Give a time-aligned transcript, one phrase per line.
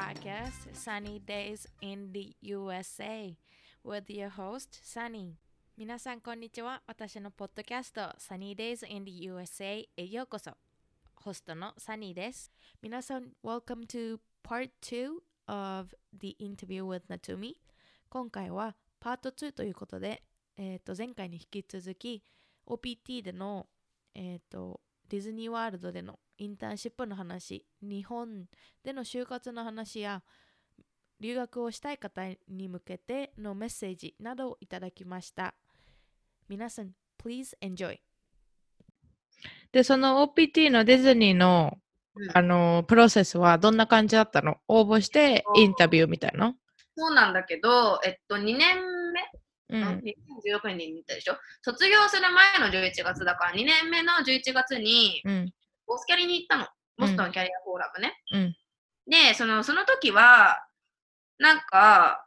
[0.00, 3.36] podcast, Sunny Days in the USA,
[3.84, 5.34] with your host, Sunny.
[5.76, 6.80] 皆さん、こんにちは。
[6.86, 10.52] 私のポッドキャスト、Sunny Days in the USA へようこそ。
[11.16, 12.50] ホストの Sunny です。
[12.80, 17.56] 皆さん、Welcome to Part 2 of the interview with Natumi。
[18.08, 20.22] 今回はパート2ということで、
[20.56, 22.24] えー、と前回に引き続き
[22.66, 23.66] OPT での、
[24.14, 24.80] えー、と
[25.10, 28.46] ディズニーワールドでのインターンシップの話日本
[28.82, 30.22] での就活の話や
[31.20, 35.54] 留学をしたい方に向けてのメッセージなどをいただきました。
[36.48, 37.98] 皆さん Please enjoy
[39.70, 41.76] でその OPT のディズニーの
[42.16, 42.30] うん。
[42.34, 44.56] あのプロセスはどんな感じだったの？
[44.66, 46.54] 応募してインタビューみたいな？
[46.96, 48.58] そうなんだけど、えっと、2年
[49.68, 49.82] 目、うん。
[49.84, 51.36] 2016年に行ったでしょ？
[51.62, 52.22] 卒業する
[52.58, 55.52] 前の11月だから、2年目の11月に、うん
[55.90, 56.68] ボスキャリに行ったの。
[56.98, 58.14] ボストンキャリアフォーラムね。
[58.32, 58.56] うん
[59.10, 60.56] で、そのその時は、
[61.38, 62.24] なんか、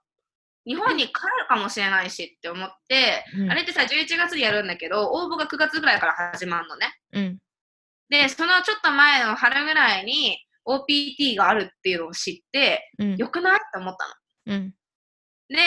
[0.66, 1.14] 日本に帰る
[1.48, 6.94] かもしれないしって思って、うんあれってさ、11月にやるんだけど、応募が9月ぐらいから始まるのね。
[7.14, 7.40] うん
[8.10, 13.56] で、そのちょっと前の春ぐらいに OPT があるっていうのを知って、うんよくない？
[13.56, 13.96] って思っ
[14.46, 14.58] たの。
[14.58, 14.74] うん
[15.48, 15.58] で、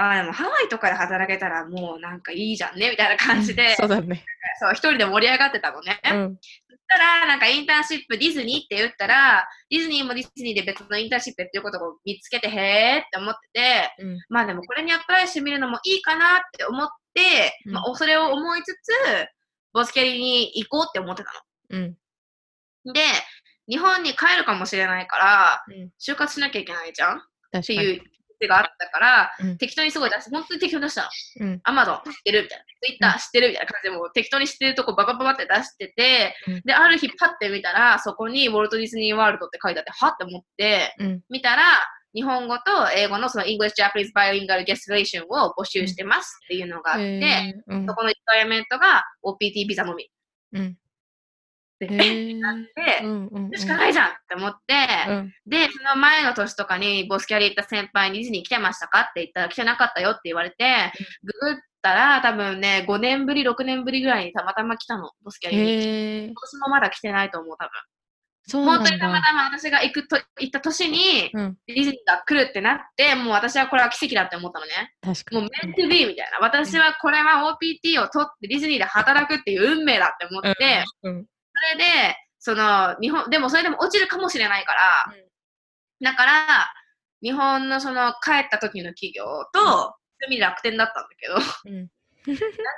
[0.00, 4.24] あでもハワイとかで働けたらもうなんかいいじゃんねみたいな感じで、そうだね。
[4.60, 6.00] そう一人で盛り上がってたのね。
[6.04, 6.38] うん。
[6.68, 13.40] そしたら、なんかインターンシップディズニーって言ったら、ディズニーもディズニーで別のインターンシップっていうことを見つけて、へーって思って
[13.98, 14.18] て、うん。
[14.28, 17.72] まあでもこれにアプライしてみるのもいいかなって思って、うん。
[17.72, 18.92] まあそれを思いつつ、
[19.72, 21.30] ボスキャリに行こうって思ってた
[21.70, 21.96] うん。
[22.86, 22.92] の。
[22.92, 23.00] で、
[23.68, 25.90] 日本に帰るかもしれないから、うん。
[26.00, 27.18] 就活しなきゃいけないじゃん？
[27.18, 28.02] っていう
[28.38, 29.58] 手があったから、うん。
[29.58, 31.08] 適当にすごい出して、本当に適当に出したの。
[31.40, 31.60] うん。
[31.64, 32.64] アマゾン知ってるみたいな。
[32.64, 36.60] ツイッター知ってるみたいな感じで、もう適当に知ってるとこババババって出してて、うん。
[36.64, 41.20] で、ある日パッて見たら、そこにウォルト・ディズニー・ワールドって書いてあって、はって思って、うん。
[41.30, 41.62] 見たら、
[42.14, 42.62] 日本語と
[42.96, 47.86] 英語のその English Japanese Bilingual Guestation を募集してますっていうのがあって、うん。
[47.86, 50.10] そこのリクエアメントが OPT ビザのみ。
[50.52, 50.76] うん
[51.78, 53.58] で、へーなって、うんうんうん。
[53.58, 54.74] しかないじゃんって思って、
[55.08, 55.34] うん。
[55.46, 66.24] で、その前の年とかにボスキャリ行った先輩にディズニー来てましたかって言ったら来てなかったよって言われて、ググったら多分ね、5年ぶり、6年ぶりぐらいにたまたま来たの、ボスキャリに。
[66.26, 67.70] 今年もまだ来てないと思う、多分。
[68.50, 71.56] そ本当にたまたま私が行くと行った年に、うん。
[71.66, 74.94] ディズニーが来るってなって、もう私はこれは奇跡だって思ったのね。
[75.02, 75.42] 確かに。
[75.42, 76.38] もうメントゥビーみたいな。
[76.40, 81.26] 私はこれは OPT を取ってディズニーで働くっていう運命だって思って、うん
[81.72, 85.14] それで、その、日本、でもそれでも落ちるかもしれないから、
[86.00, 86.72] だから、
[87.22, 89.94] 日本のその帰った時の企業と、そ
[90.30, 91.34] う楽天だったんだけど、
[91.70, 91.80] なん。
[91.82, 91.90] うん
[92.26, 92.34] で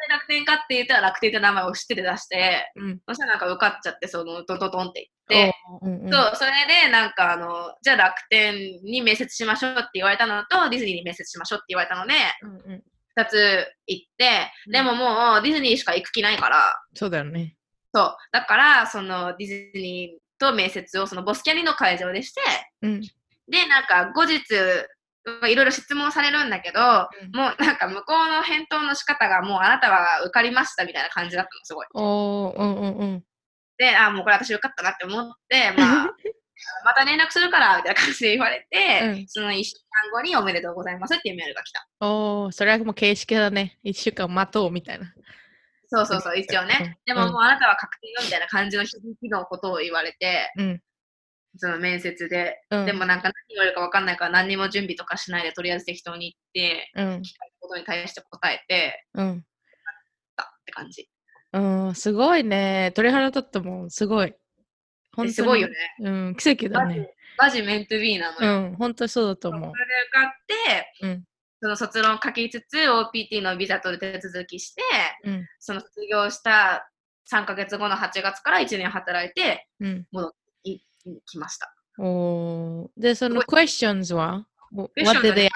[0.09, 3.01] 楽天かって言ったら楽天って名前を知ってて出して、うん。
[3.09, 6.13] そしたらなんか受かっちゃって、その、トントントンって言って、おうんうん。
[6.13, 6.53] そう、それ
[6.85, 12.83] で、なんかあの、じゃあ楽天に面接しましょうって言われたのと、ディズニーに面接しましょうって言われたので、うんうん。
[13.17, 14.73] 二つ行って、うん。
[14.73, 17.57] でももうディズニーしか行く気ないから、そうだよね
[17.93, 22.41] そう、だから、そのディズニーと面接をそのボスキャリの会場でして、
[22.83, 23.01] うん。
[23.01, 24.39] で、なんか後日、
[25.49, 26.83] いろいろ質問されるんだけど、う
[27.29, 27.37] ん。
[27.37, 31.87] もうなんか向こうの返答の仕方がもうあなたは受かりましたみたいな感じだったの、すごい。
[31.95, 33.25] おーうんうんうん。
[33.77, 36.15] で、あ、もうこれ私受かったなって思って、 まあ、
[36.85, 39.29] また連絡するから、みたいな感じで言われて、うん。
[39.29, 39.73] その1週
[40.05, 41.87] 間後におめでとうございますっていうメールが来た。
[42.01, 43.79] おーそれはもう形式だね。
[43.83, 45.13] 一週間待とうみたいな
[45.91, 46.99] そうそうそう、一応ね。
[47.05, 50.81] でうんももうあなたは確定よみたいな感じの響きのことを言われて、うん。
[51.57, 52.87] その面接で、うん。
[52.87, 57.05] でもなんか何言われるか分かんないから何にも準備とかしないでとりあえず適当に行って、うん。
[57.05, 57.27] 聞かれた
[57.61, 59.45] ことに対して答えてうん。
[60.37, 61.09] たって感じ。
[61.53, 62.93] うんすごいね。
[62.95, 64.33] 鳥肌立ったもんすごい。
[65.17, 65.33] 本当に。
[65.33, 65.75] すごいよね。
[66.03, 68.61] うん奇跡だマジねマジメントビーなのうよ。
[68.71, 69.79] ん本当にそうだとそれで思受
[70.13, 71.25] かって、うん
[71.61, 74.83] その卒論書きつつ OPT のビザ取る手続きして、
[75.25, 75.47] ううん。
[75.59, 76.91] その卒業した
[77.33, 80.07] 3ヶ月後の8月から1年働いてうん。
[80.65, 80.81] い
[81.27, 81.75] きました。
[81.99, 82.89] おー。
[82.97, 85.51] でその questions は？What did は they ね ask?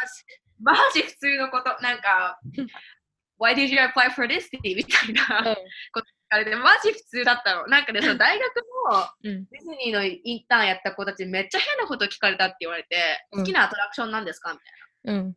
[0.60, 2.38] マジ普通のこと、なんか、
[3.40, 4.44] Why did you apply for this?
[4.62, 5.54] みたいな。
[5.92, 7.66] こと聞かれて、マジ普通だったの。
[7.66, 8.46] なんかね、その大学
[8.90, 9.44] もうん。
[9.46, 12.96] ディズニーのインターンやった子たちめっちゃ変なこと聞かれたって言われて、
[13.32, 13.40] うん。
[13.40, 14.52] 好きなアトラクションなんですか？
[14.52, 14.58] み
[15.04, 15.34] たいうん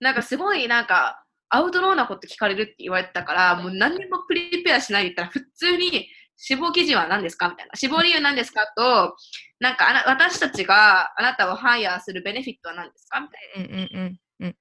[0.00, 0.10] な。
[0.10, 7.72] なんかすごいなんか、アウトローなこと聞かれるって言われてたから、もう何にもプリペアしないで言ったら、普通に死亡記事は何ですかみたいな。
[7.74, 9.16] 死亡理由何ですかと、
[9.60, 13.74] なんかあな私たちがあなたをハイヤーするベネフィットは何ですかみたいな。
[13.74, 14.56] うんうんうんうん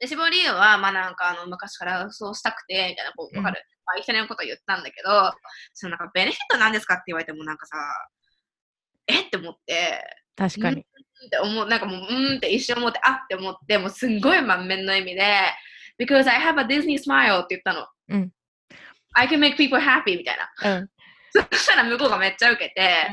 [0.00, 3.62] で、死亡理由は、まあなんかあの昔からそうしたくて、みたいな、こう、わかる。
[3.86, 5.32] まあ、いきなりのこと言ったんだけど、
[5.74, 7.76] そのなんかベネフィットなんですかって言われてもなんかさ、
[9.06, 9.20] え？
[9.22, 10.02] って思って、
[10.34, 10.91] 確かにう
[11.26, 15.22] って思う、なんかもう、うんって一瞬思って、あって思って、もうすんごい満面の意味で、
[15.98, 17.86] because I have a Disney smile って言ったの。
[18.08, 18.30] うん。
[19.14, 20.78] I can make people happy みたいな。
[20.78, 20.88] うん。
[21.32, 23.08] そしたら向こうがめっちゃ受けて、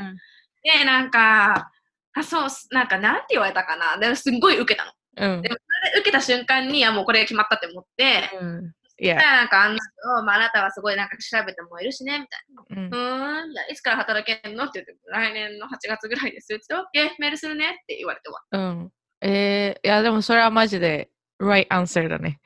[0.62, 1.70] で、なんか、
[2.12, 3.96] あ、そう、なんか、なんて言われたかな。
[3.98, 4.92] でも、すんごい受けたの。
[5.16, 5.48] うんで。
[5.48, 8.72] も、それで受けた瞬間に、あ、もうこれ決まったって思って、うん。
[9.02, 9.30] いやそした。
[9.32, 9.80] らなんか、あんな
[10.16, 12.98] の、まあ、あなたはすごいなんか調べてもいるしね、みたいうんな。
[12.98, 16.52] うーん、じゃあいつから働けんのって言って、来年の8月ぐらいです。
[16.54, 18.92] って言って、OK、メールするねって言われて終わうん。
[19.22, 21.10] えー、いや、でもそれはマジで
[21.40, 22.40] right answer だね。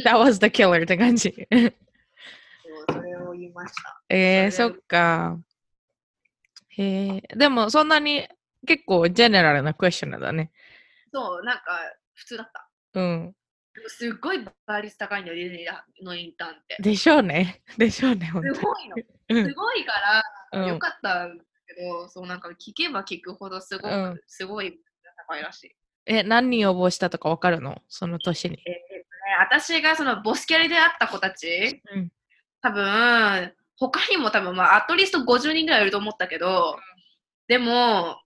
[0.00, 0.10] った。
[0.12, 1.34] That was the killer って感じ。
[2.90, 4.02] それを言いました。
[4.08, 5.38] えー、そっか。
[6.76, 8.26] へえでもそんなに
[8.66, 10.50] 結構ジェネラルなクエスチョンだね。
[11.12, 11.62] そう、なんか、
[12.14, 12.68] 普通だった。
[12.94, 13.34] うん。
[13.88, 16.76] すっごい倍率高いんだよ、ディズニーのインターンって。
[16.80, 17.62] でしょうね。
[17.76, 18.96] でしょうね、本当すごいの。
[18.96, 19.48] に。
[19.48, 19.92] すごいか
[20.52, 21.28] ら、うんよかった
[21.66, 24.78] けど、そうなんか聞けば聞くほどすごく、うんすごい
[25.28, 25.76] 高いらしい。
[26.06, 27.82] え、何人応募したとかわかるの？
[27.88, 28.58] その年に。
[28.66, 29.02] ええっ
[29.48, 32.12] とね、私がそのボスキャリで会った子たち、うん
[32.62, 36.78] 多分他にも多分まあアトリスト50人ぐらいいると思ったけど、
[37.48, 38.20] でも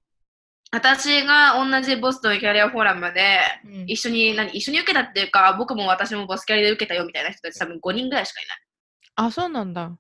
[0.71, 8.59] 私が同じボストンキャリアフォーラムでうん一緒に何一緒に受けたっていうか僕も私もボスキャリで受けたよみたいな人たち多分5人ぐらいしかいない。
[9.17, 9.97] あ、そうなんだ。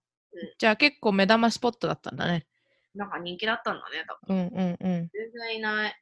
[0.58, 2.46] じゃあ結構目玉スポットだったんだね。
[2.94, 4.36] なんか人気だったんだね、多分。
[4.36, 5.08] うんうんうん。
[5.08, 5.10] 全
[5.48, 5.94] 然いない。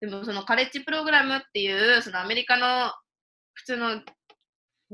[0.00, 2.92] でもそのカレッジプログラムっていうそのアメリカの
[3.52, 4.00] 普通の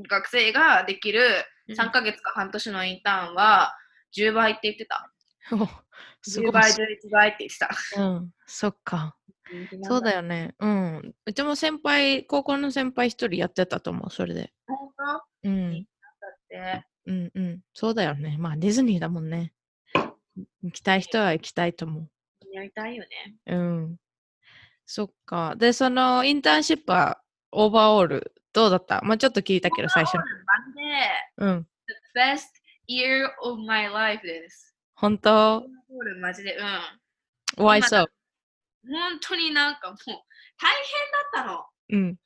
[0.09, 1.21] 学生ができる
[1.69, 3.73] 3ヶ月か半年のインターンは
[4.15, 5.11] 10倍って言ってた。
[5.55, 5.67] お
[6.21, 6.51] すご10い。
[6.51, 6.75] 倍、11
[7.11, 7.57] 倍って言って
[7.95, 8.01] た。
[8.01, 9.15] うん、そっか。
[9.83, 10.17] そうだよ。
[10.17, 10.55] よね。
[10.59, 11.15] うん。
[11.25, 14.51] うちも先輩、高校の先輩一人やってたと思う、それで。
[14.67, 15.85] 本当だうん。
[17.07, 17.59] うんうん。
[17.73, 18.37] そうだよね。
[18.39, 19.53] まあディズニーだもんね。
[20.63, 22.07] 行きたい人は行きたいと思
[22.51, 23.35] やりたいよね。
[23.47, 23.55] う。
[23.55, 23.97] うん。
[24.85, 25.55] そっか。
[25.55, 27.21] で、そのインターンシップは
[27.51, 29.01] オーバーオールどうだった？
[29.01, 30.17] まあちょっと聞いたけど最初
[31.37, 31.67] うん。
[31.87, 32.45] the best
[32.87, 34.75] year of my life です。
[34.95, 35.65] 本当
[36.19, 36.61] マジで、う
[37.63, 37.65] ん。
[37.65, 38.07] ?Why 今 so?
[38.87, 41.65] 本当になんかもう大変だったの。
[41.89, 42.17] うん。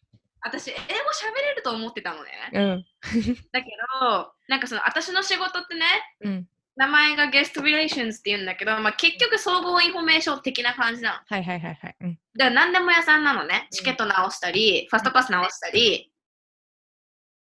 [0.41, 2.31] 私、英語喋れると思ってたのね。
[2.53, 2.85] うん。
[3.51, 3.69] だけ
[4.01, 5.85] ど、なんかその私の仕事ってね、
[6.21, 6.47] うん。
[6.75, 11.19] 名前がゲスト relations って言うんだけど、まあ、結局総合インフォメーション的な感じなの。
[11.25, 11.95] はいはいはいはい。
[12.01, 12.19] うん。
[12.37, 13.61] だから何でも屋さんなのね。
[13.63, 16.11] うんチケット直したり、ファストパス直したり、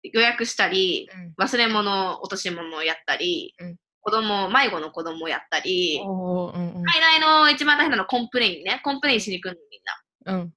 [0.03, 1.09] 予約したり、
[1.39, 3.75] 忘れ物、落とし物をやったり、うん
[4.05, 6.83] 子供、迷子の子供をやったり、うんうん。
[6.91, 8.79] 最大の一番大変なのは complain ね。
[8.83, 9.61] complain しに来るの
[10.27, 10.43] みんな。
[10.43, 10.53] うん。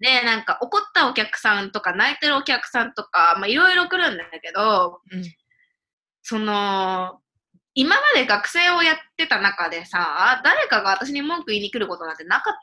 [0.00, 5.22] で、なんか怒ったお客さんとか泣いてるお客さんとか、まあいろいろ来るんだけど、うん
[6.22, 7.18] その、
[7.72, 12.54] 今まで学生をやってた中でさ、誰かが私に文句言いに来ることなんてなかっ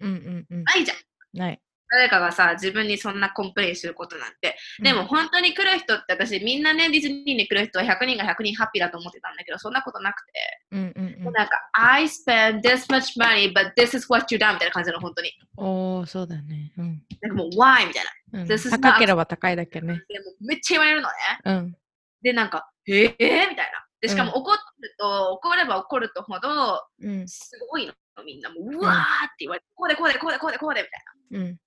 [0.00, 0.10] たの。
[0.10, 0.64] うんうんうん。
[0.64, 0.96] ないじゃん。
[1.38, 1.60] ない。
[1.92, 4.56] 誰かがさ、自分にそんな complain することなんて。
[4.82, 10.32] でも本当に来る人って私、みんなね、ディズニーに来る人は100人が100人ハッピーだと思ってたんだけど、そんなことなくて。
[10.70, 11.32] うんうんうん。
[11.34, 15.32] なんか、I spend this much money, but this is what you done みたいな感じの本当に。
[15.58, 16.72] おー、そうだね。
[16.78, 17.02] うん。
[17.20, 17.86] なんかもう、why?
[17.86, 18.40] みたいな。
[18.40, 19.86] うん This is 高ければ高いだけね。
[19.86, 21.14] でもうめっちゃ言われるのね。
[21.44, 21.76] うん。
[22.22, 23.86] で、なんか、えー、みたいな。
[24.00, 24.58] で、しかも怒る
[24.98, 27.28] と、怒れば怒るとほど、うん。
[27.28, 27.92] すごいの、
[28.24, 28.48] みんな。
[28.48, 31.46] もう、うわーって言われて、こうでこうでこうでこうでこうでみたいな。
[31.46, 31.58] うん。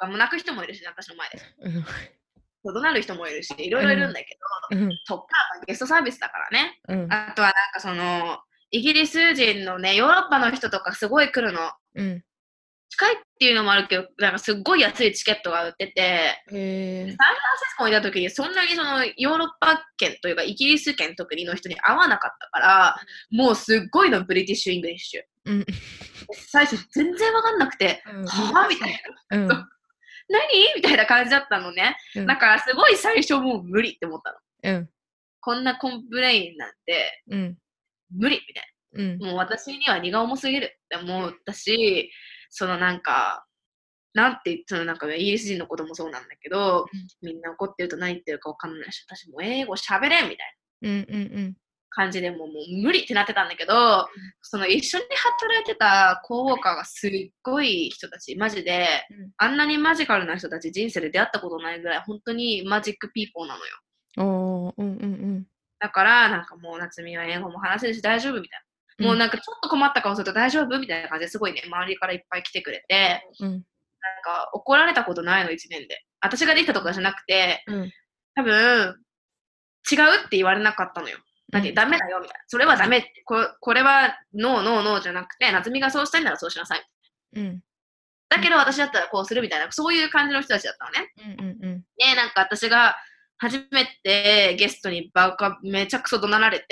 [0.00, 1.38] とかもう泣く人もいるし、私の前で。
[1.62, 1.84] うん
[2.62, 4.38] 怒鳴る人もいるし、いろいろいるんだけ
[4.70, 4.90] ど、うん。
[5.06, 5.24] そっか
[5.58, 6.78] らゲストサービスだからね。
[6.88, 7.10] うん。
[7.10, 8.38] あとはなんかその、
[8.70, 11.72] イギリス人のね、ヨーロッパの人とかすごい来るの。
[11.94, 12.22] うん。
[12.90, 22.96] 近いっていうのもあるけど、なんかすっごい安いチケットが売ってて、へサンえフランシスコにいた時にそんなにそのヨーロッパ圏というかイギリス圏特にの人に会わなかったから、
[23.30, 25.22] もうすっごいの British English。
[25.46, 25.66] うん。
[26.48, 29.38] 最初全然わかんなくて、はぁみたいな。
[29.38, 29.68] うん。
[30.30, 30.74] 何？
[30.76, 31.96] みたいな感じだったのね。
[32.16, 34.32] うんだからすごい最初もう無理って思った
[34.70, 34.76] の。
[34.76, 34.88] うん。
[35.40, 37.58] こんな complain なんてうん。
[38.16, 39.18] 無理みたいうん。
[39.18, 39.26] な。
[39.28, 42.10] もう私には荷が重すぎるって思ったし、
[42.50, 43.44] そのなんか、
[44.12, 46.86] なんて言ってのなんかイギリス人の子供もそうなんだけど、
[47.22, 50.90] みんな怒ってると何言ってるかわかんないし、私もう英語喋れんみたいな。
[50.90, 50.96] うん。
[50.96, 51.56] うん。
[51.90, 54.08] 感じでもうもう無理ってなってたんだけど、
[54.40, 55.04] その一緒に
[55.38, 64.74] 働いてたコーウォーカーがすっごい人たち、マジで、うんあんなにマジカルな人たち人生で出会ったことないぐらい本当にマジックピーポーなのよ。
[64.76, 65.46] うんうん。
[65.78, 68.60] だからなんかもう夏美は英語も話せるし大丈夫みたい
[68.98, 69.06] な。
[69.06, 73.50] もうなんかちょっと困った顔すると大丈夫みたいな感じですごいね、周りからいっぱい来てくれて、うん。
[73.50, 73.60] なん
[74.22, 76.04] か怒られたことないの1年で。
[76.20, 77.92] 私ができたとかじゃなくて、うん。
[78.34, 78.96] 多分、
[79.90, 81.18] 違うって言われなかったのよ。
[81.50, 82.44] だってダメだよみたいな。
[82.46, 86.82] それはダメここれはノーノーノーじゃなくて、夏美がそうしたいならそうしなさい。
[87.36, 87.60] うん。
[88.28, 91.36] だけど私だったらこうするみたいな、そういう感じの人たちだったのね。
[91.38, 91.84] うんうんうん。
[91.98, 92.96] で、なんか私が
[93.38, 96.66] 初めてゲストにバカめちゃくそ怒鳴られて、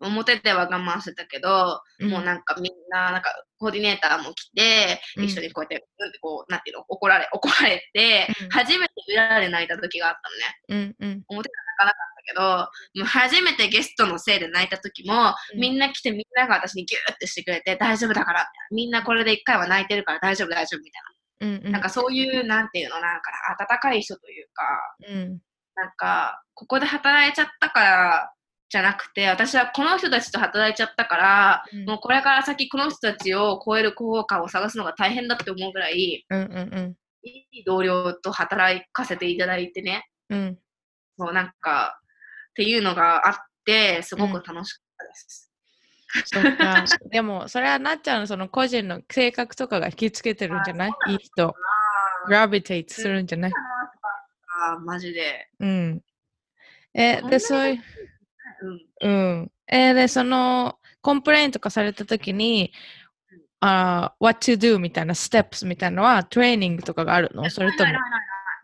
[0.00, 10.14] 表では我慢してたけど、うんもうなんかみんな、なんかコーディネーターも来て、うん一緒にこうやって、うんこう、なんていうの、怒られ、怒られて、うん初めて裏で泣いた時があっ
[10.68, 10.94] たのね。
[11.00, 11.24] うんうん。
[11.28, 12.66] 表では泣かなかけど、も
[12.96, 21.02] う初めてゲストのせいで泣いた時も、うんみんな来てみんなが私にギューってしてくれて、大丈夫だから、みんなこれで一回は泣いてるから大丈夫大丈夫みたい
[21.40, 21.64] うんうん。
[21.64, 21.70] な。
[21.72, 24.64] なんかそういう、なんていうの、なんか温かい人というか、
[25.08, 25.38] うん
[25.76, 28.32] なんか、ここで働いちゃったから
[28.68, 40.38] じゃなくて、私はこの人たちと働いちゃったから、うんもうこれから先この人たちを超える効果を探すのが大変だって思うぐらい、うんうんいい同僚と働かせていただいてね、うん。
[40.38, 40.58] うん。
[41.18, 41.98] そうなんか、
[42.54, 43.34] っていうのがあっ
[43.64, 45.50] て、すごく楽しかったです。
[46.24, 46.84] そっか。
[47.10, 50.92] でも、それはなっちゃんのその個人の性格とかが引きつけてるんじゃない？
[51.06, 51.56] いい人。
[52.26, 53.52] gravitate するんじゃない？
[53.52, 55.48] あーマジで。
[55.58, 56.02] うん。
[56.94, 57.82] え、で、そういう、
[59.00, 59.10] うん。
[59.10, 59.52] うん。
[59.66, 62.72] えーで、その、 complain とかされたときに、
[63.58, 67.50] あー what to do みたいな、 steps みたいなのは、トレーニングとかがあるの？
[67.50, 67.92] それとも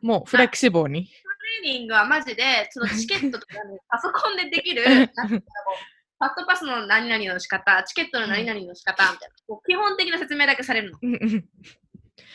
[0.02, 1.11] もうフレキシブルに？
[1.59, 10.99] トレーニングはマジで、そのチケットとかね、パソコンでできる、ファストパスの何々の仕方、チケットの何々の仕方みたいな、こう基本的な説明だけされるの。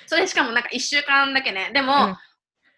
[0.07, 1.71] それしかもなんか1週間だけね。
[1.73, 2.17] でも、うん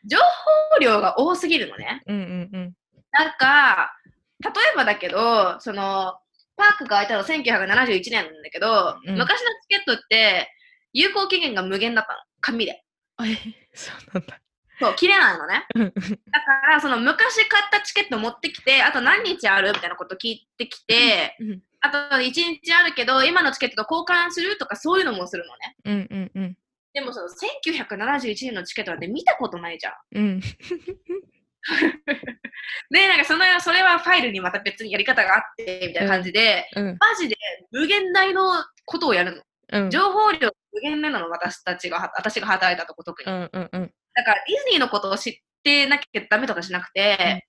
[0.09, 2.01] 情報量が多すぎるのね。
[2.07, 2.73] うんうんうん。
[3.11, 3.91] なんか、
[4.39, 6.13] 例えばだけど、その、
[6.55, 10.49] パークが開いたの1971年なんだけど、うん昔のチケットって、
[10.93, 12.19] 有効期限が無限だったの。
[12.39, 12.83] 紙で。
[13.21, 13.35] え、
[13.73, 14.39] そうなんだ。
[14.79, 15.65] そう、切れないのね。
[15.75, 16.01] うんだ
[16.41, 25.75] から、その昔買ったチケット持ってきて、あと何日あるみたいなこと聞いてきて、うんあと1日あるけど、今のチケットと交換するとかそういうのもするのね。
[25.85, 26.57] うんうんうん。
[26.93, 29.93] でもその1971年のチケットなんて見たことないじゃん。
[30.15, 30.41] うん
[32.89, 37.37] で、なんかそのそれはファイルにまた別にやり方があって、みたいな感じで、うんマジで
[37.71, 38.51] 無限大の
[38.85, 39.43] ことをやるの。
[39.73, 43.31] うん情報量無限なの、私たちが、私が働いたとこ特に。
[43.31, 45.33] うんうんうんだからディズニーのことを知っ
[45.63, 47.45] てなきゃダメとかしなくて、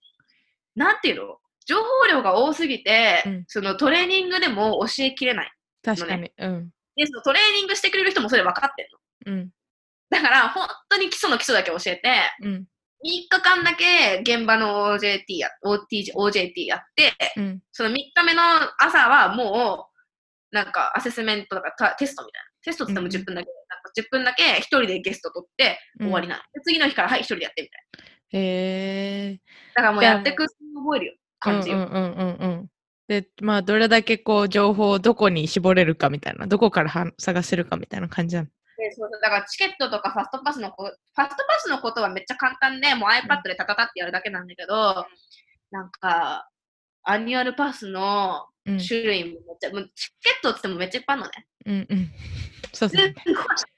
[0.77, 1.39] なんていうの？
[1.65, 5.51] 情報量が多すぎて、うんそのトレーニングでも教えきれない。
[5.83, 6.31] 確かに。
[6.39, 8.89] うんで、そのトレーニングしてくれる人もそれ分かってる
[9.27, 9.33] の。
[9.33, 9.51] うん
[10.11, 12.03] だから、本当に基礎の基礎だけ教えて、
[12.43, 18.43] うん3日間だけ現場の OJT や、OTJ OJT やって、うんその3日目の
[18.79, 19.89] 朝はも
[20.53, 22.49] う、なんかアセスメントとかたテストみたいな。
[22.69, 26.43] テストって言っても10分だけ、なんか10分だけ1人でゲスト取って終わりなの。
[26.53, 28.39] で次の日からはい1人でやってみたいな。
[28.41, 29.41] へえ。
[29.75, 31.15] だからもうやっていく覚えるよ。
[31.41, 31.79] 感じよ。
[31.79, 32.69] うんうんうんうんうん。
[33.09, 38.49] で、まあ、どれだけこう、情報をどこに絞れるかみたいな、どこからは探せるかみたいな感じなの？
[38.77, 45.07] でそうだからチケットとかファストパスのこファストパスのことはめっちゃ簡単で、もう iPad でタタタってやるだけなんだけど、
[45.71, 46.49] なんか、
[47.03, 51.47] annual pass のうん種類もめっちゃ、もうチケットって言ってもめっちゃいっぱいあるのね。
[51.65, 52.11] うんうん。
[52.73, 53.11] そうすだね。
[53.11, 53.69] っごい、すっ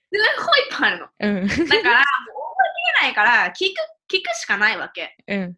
[0.45, 1.07] ごいいっぱいあるの。
[1.21, 1.49] うん。
[1.49, 5.17] だから、もう覚えきれないから、聞く、聞くしかないわけ。
[5.27, 5.57] うん。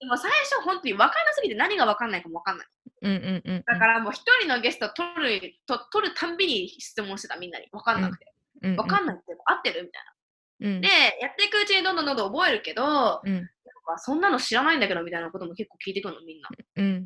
[0.00, 2.66] でも最初、本当に分かんなすぎて何が分かんないかも分かんない。
[3.02, 3.62] うんうんうん。
[3.66, 7.68] だからもう一人のゲスト取ると取るたんびに質問してた、みんなに。
[7.72, 8.32] 分かんなくて。
[8.62, 10.76] うん、分かんないって合ってるみたいな。
[10.76, 10.80] うん。
[10.80, 10.88] で、
[11.20, 13.34] やっていくうちにどんどんどんどん覚えるけど、うん。
[13.34, 16.48] なんかそんなの知らないんだけどみたいなことも結構聞いてくるの、みんな。
[16.76, 17.04] うん。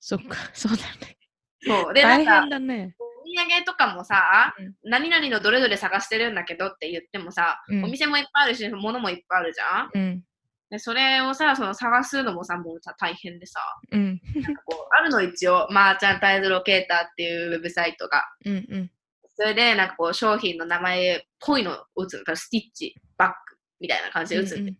[0.00, 1.18] そっか、そうだね。
[1.60, 1.94] そう。
[1.94, 2.96] で、な大んか変、だね。
[3.36, 9.90] 産とかもさ、うん何々のどれどれ探してるんだけどって言ってもさ、うんお店もいっぱいあるし、物もいっぱいあるじゃん？
[9.94, 10.22] うん。
[10.70, 13.58] で、それをさ、その探すのもさ、もうさ、大変でさ、
[13.90, 14.20] うん。
[14.34, 18.22] なんかこう、あるの一応、マーチャンタイズロケーターっていうウェブサイトが。
[18.44, 18.90] うんうん。
[19.34, 22.36] それで、なんかこう、商品の名前っぽいのを打つの。
[22.36, 23.34] スティッチ、バッグ
[23.80, 24.78] みたいな感じで打つんで、うんうんス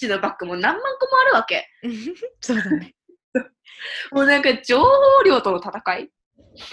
[0.00, 1.68] ティッチのバッグも何万個もあるわけ。
[2.40, 2.94] そうだね。
[4.10, 4.88] もうなんか情報
[5.26, 6.10] 量との戦い？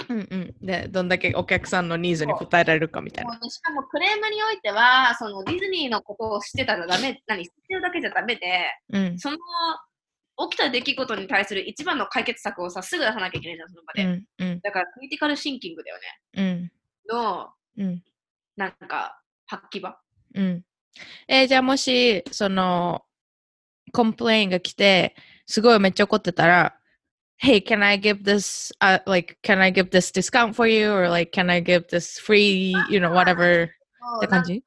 [0.10, 0.56] うんうん。
[0.62, 3.34] で、どんだけお客さんのニーズに応えられるかみたいな。
[3.50, 9.20] しかもクレームにおいては、そのディズニーのことを知ってたらダメ、何、知ってるだけじゃダメで、うん。
[9.20, 9.38] その
[10.50, 14.04] 起きた出来事に対する一番の解決策をさ、すぐ出さなきゃいけないじゃん、その場で。
[14.04, 16.04] うんうんだから、クリティカルシンキングだよね。
[16.34, 16.72] うん
[17.08, 18.04] の、うん
[18.58, 19.98] なんか、発揮場。
[20.34, 20.64] うん。
[21.28, 23.04] えーじゃあもし、その、
[23.92, 25.16] complain が来て、
[25.46, 26.78] すごいめっちゃ怒ってたら、
[27.38, 30.92] Hey, can I give this, uh, like, can I give this discount for you?
[30.92, 33.70] Or like, can I give this free, you know, whatever?
[34.18, 34.64] って感じ？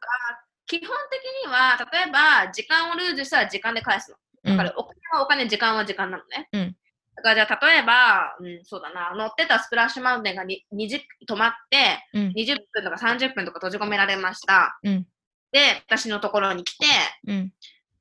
[0.67, 4.17] 基本的には、例えば、時間を lose したら時間で返すの。
[4.45, 6.49] うんだから、お金はお金、時間は時間なのね。
[6.53, 6.77] うん
[7.19, 12.29] だからじゃあ例えば、うん、そうだな、乗ってたスプラッシュマウンテンがに20止まって、うん。
[12.29, 14.79] 20分とか30分とか閉じ込められました。
[14.85, 15.07] うん。
[15.51, 16.87] で、私のところに来て、
[17.27, 17.53] うん。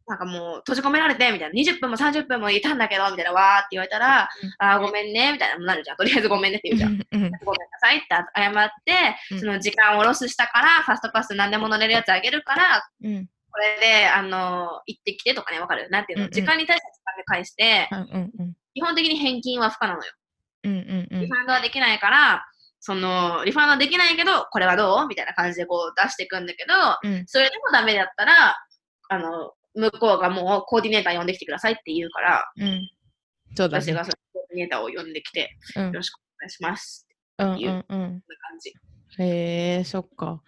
[0.07, 5.97] なんかもう閉じ込められて、みたいな、20分も30分もいたんだけど、みたいな、わーって言われたら、あーごめんね、みたいな、なるじゃん。
[5.97, 6.97] とりあえずごめんねって言うじゃん。
[7.11, 7.37] ごめんな
[7.81, 13.27] さいって謝って、うんその時間をロスしたから、ファストパス何でも乗れるやつあげるから、うん。
[13.51, 15.89] これで、あの、行ってきてとかね、わかる？
[15.89, 18.31] なんていうの、うんうん時間に対して時間で返して、うん。
[18.39, 18.53] うん。
[18.75, 20.11] 基本的に返金は不可なのよ。
[20.63, 20.71] うん。
[20.71, 21.07] うん。
[21.11, 21.33] うんリフ。
[21.35, 22.45] ァンドはできないから、
[22.79, 25.07] その、リファンドはできないけど、これはどう？
[25.07, 26.73] みたいな感じでこう出していくんだけど、
[27.03, 27.23] うん。
[27.27, 28.55] それでもダメだったら、
[29.09, 32.89] あの、向こうがもうコーディネーター呼んできてくださいって言うから、うん。
[33.55, 33.83] そうだね。
[33.85, 37.07] 私がそのコーディネーターを呼んできて、うんよろしくお願いします。
[37.37, 37.59] うん。
[37.59, 37.75] いううん。
[37.75, 37.83] うん。
[37.87, 38.11] こんな
[38.49, 38.73] 感じ。
[39.19, 40.41] へえ、そっか。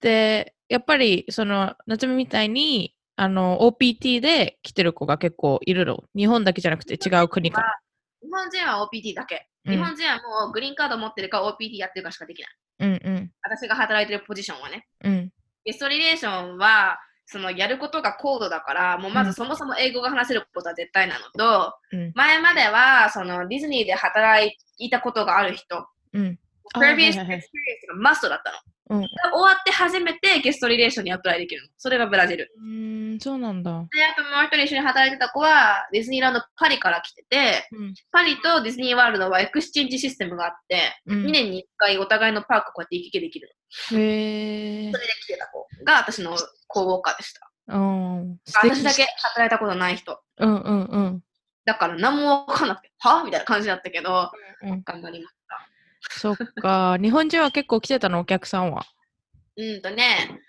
[0.00, 6.04] で、やっぱり、その、夏美みたいに、あの、OPT で来てる子が結構いるの？
[6.14, 7.80] 日本だけじゃなくて違う国から。
[8.22, 9.48] 日本人は OPT だけ。
[9.64, 12.50] うん日本人はもうグリーンカード持ってるか OPT やってるかしかできない。
[12.80, 13.32] うんうん。
[13.42, 14.86] 私が働いてるポジションはね。
[15.04, 15.32] うん。
[15.64, 16.98] guest relation は、
[17.30, 22.12] そのやることが高度だから、もうまずそもそも英語が話せることは絶対なのと、うん。
[22.14, 25.86] 前まではそのディズニーで働いたことがある人、
[26.76, 26.82] うん。
[26.82, 27.42] あ previous はい experience はいはい
[27.88, 28.58] がマストだったの。
[28.90, 29.02] うん。
[29.02, 29.08] 終
[29.42, 31.68] わって初めて guest relation に apply できるの。
[31.76, 32.50] それがブラジル。
[32.58, 33.70] うーん、そうなんだ。
[33.70, 37.94] で、あともう一人一緒に働いてた子は、ディズニーランドパリから来てて、うん。
[38.10, 43.54] パリとディズニーワールドは exchange system があって、うん2年に1回お互いのパークこうやって行き来できる
[43.92, 43.98] の。
[43.98, 44.98] へえそ。
[44.98, 47.50] れで来てた子が私のコーウォーカーでした。
[47.68, 48.38] うん。
[48.54, 50.18] 私だけ働いたことない人。
[50.38, 51.20] うんうんうん。
[51.66, 54.30] だから何もわかんなくて、はみたいな感じだったけど、
[54.62, 55.37] うん、頑張りました。
[56.00, 56.96] そっか。
[57.02, 58.84] 日本人は結構来てたの、お客さんは。
[59.56, 60.40] うんとね、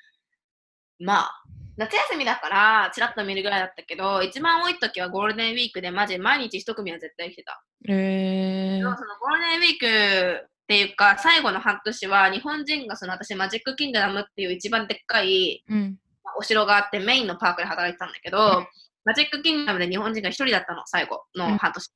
[1.00, 1.44] まあ、
[1.78, 7.64] 夏休みだから、ちらっと見るぐらいだったけど、一番多い時はゴールデンウィークで、マジ毎日一組は絶対来てた。
[7.88, 15.98] へえでもそのゴールデンウィークっていうか、最後の半年は、日本人がその私、マジックキングダムっていう一番でっかいうん。
[16.24, 18.68] まあお城があって、メインのパークで働いてたんだけど、
[19.06, 21.92] マジックキングダムで日本人が一人だったの、最後の半年。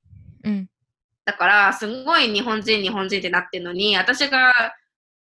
[0.45, 0.69] うん。
[1.25, 4.53] だから、すんごい日本人、日本人ってなってるのに、私が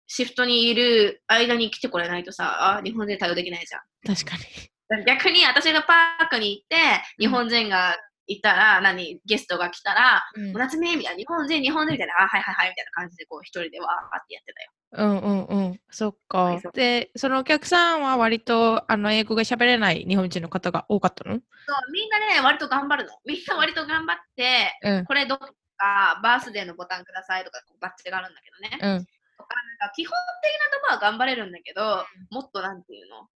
[0.08, 4.15] シフトにいる間に来てこれないとさ、あ日本人対応できないじゃん。
[4.15, 5.04] 確かに。
[5.06, 6.78] 逆に私がパークに行って、
[7.19, 14.71] 日本人がいたら、何、ゲストが来たら、うんお夏みみたいな、日本人、日本人みたいな、あ、はいはいはい、みたいな感じで、こう、一人でわーってやってたよ。
[14.89, 15.80] うんうんうん。
[15.89, 16.71] そっかはいそう。
[16.71, 21.34] で、そのお客さんは割とあの英語が喋れない日本人の方が多かったの？
[21.34, 21.41] そう、
[21.91, 23.12] みんなね、割と頑張るの。
[23.26, 25.06] みんな割と頑張って、うん。
[25.06, 25.39] これどっ
[25.77, 28.97] か、バースデーのボタンくださいとか、バッチがあるんだけどね。
[28.97, 29.05] うん。
[29.05, 30.13] とかなんか基本
[30.43, 33.27] 的なところは頑張れるんだけど、もっとなんていうの？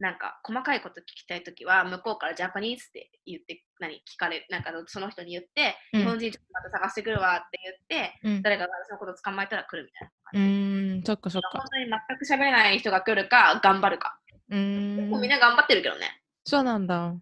[0.00, 4.02] なんか細かいこと聞きたいときは、向こうからジャパニーズって言って、何？
[4.02, 8.42] 聞かれなんかその人に言って、うん日本人ちょっとまた探してくるわって言って、うん。
[8.42, 11.48] 誰かが私のこと捕まえたら来るみたいなうーん、そっかそっか。
[11.52, 14.18] 本当に全く喋れない人が来るか、頑張るか。
[14.50, 15.20] うーん。
[15.20, 16.20] みんな頑張ってるけどね。
[16.44, 17.14] そうなんだ。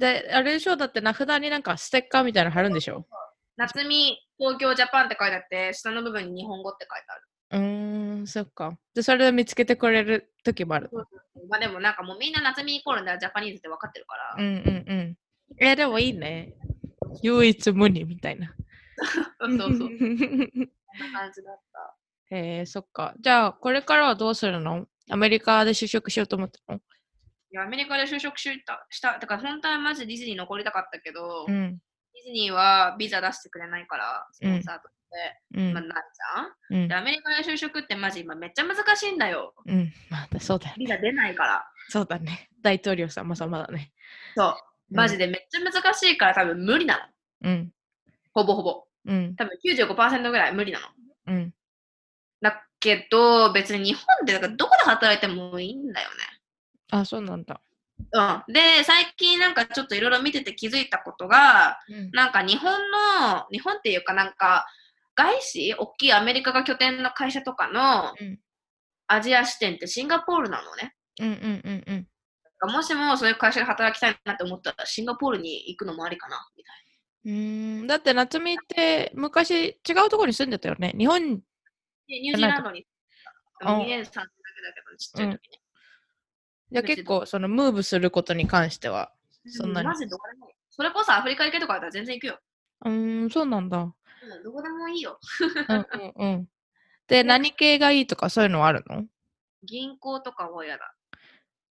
[0.00, 0.76] うんで、あれでしょ？
[0.76, 3.06] だって名札になんかステッカーみたいなの貼るんでしょ？
[3.56, 7.22] 夏美東京ジャパンって書いてあって、下の部分に日本語って書いてある。
[7.52, 8.78] うーん、そっか。
[8.94, 10.90] で、それで見つけてくれる時もある。
[11.48, 15.16] まあでもなんかもうみんな夏美イコールでジャパニーズって分かってるから、うんうんうん。
[15.58, 16.54] え、でもいいね。
[17.22, 18.54] 唯一無二みたいな。
[19.40, 19.78] そうそうそう。
[19.78, 21.96] こんな感じだった。
[22.36, 23.14] へえ、そっか。
[23.20, 24.86] じゃあ、これからはどうするの？
[25.10, 26.80] アメリカで就職しようと思ってるの？
[27.52, 28.86] いや、アメリカで就職した。
[28.90, 31.78] しただから本当はマジでディズニー残りたかったけど、ディうん。
[32.24, 36.02] ズニーはビザ出してくれないから、スポンサーとして、うんまあ、ない
[36.68, 36.82] じゃん。
[36.82, 39.54] うんで、アメリカで就職ってマジ今めっちゃ難しいんだよ。
[39.66, 39.92] うん。
[40.10, 40.76] まあ、そうだよね。
[40.78, 41.64] ビザ出ないから。
[41.88, 42.48] そうだね。
[42.62, 43.92] 大統領様様だね。
[44.36, 44.54] そう。
[44.94, 47.10] マジでめっちゃ難しいから多分無理な
[47.42, 47.50] の。
[47.50, 47.72] うん。
[48.32, 48.84] ほぼほぼ。
[49.06, 49.34] うん。
[49.36, 50.86] 多分95%ぐらい無理なの。
[51.26, 51.54] うん。
[52.40, 56.16] だけど、別に日本でだからどこで働いてもいいんだよね。
[56.90, 57.60] あ、そうなんだ。
[58.12, 58.52] うん。
[58.52, 62.10] で、最近なんかちょっといろいろ見てて気づいたことが、うん。
[62.12, 64.66] なんか日本の、日本っていうかなんか、
[65.16, 65.74] 外資？
[65.74, 68.38] 大きいアメリカが拠点の会社とかのうん
[69.12, 70.94] アジア支店ってシンガポールなのね。
[71.20, 71.84] うんうんうん
[72.64, 72.72] うん。
[72.72, 76.76] もしもそういう会社で働きたいなって思ったらシンガポールに行くのもありかなみたい
[77.24, 80.94] うーんだって夏美って昔違うところに住んでたよね。
[80.96, 82.86] 日本、ニュージーランドに
[83.64, 84.24] あ2年3年だけだ
[84.72, 85.59] けど、ちっちゃい時ね。
[86.72, 89.12] じゃあ結構そのムーブすることに関しては。
[89.46, 90.50] そんなにマジどこでも。
[90.70, 92.38] それこそアフリカ行けとかだったら全然行くよ。
[92.84, 93.78] うーん、そうなんだ。
[93.78, 95.18] うん、どこでもいいよ。
[95.68, 96.48] うんうんうん。
[97.08, 99.04] で、何系がいいとかそういうのはあるの？
[99.64, 100.94] 銀行とかは嫌だ。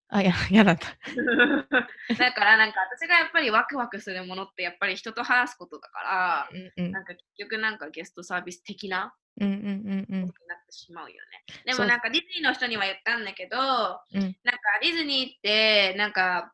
[0.09, 0.89] あ、や、 やだった。
[2.15, 11.43] だからなんか私がやっぱりワクワクするものってやっぱり人と話すことだから、うんうんなんか結局なんかゲストサービス的なうんうんうんうんことになってしまうよね。
[11.65, 16.53] でそうもなんかディズニーの人には言ったんだけど、うんなんかディズニーってなんか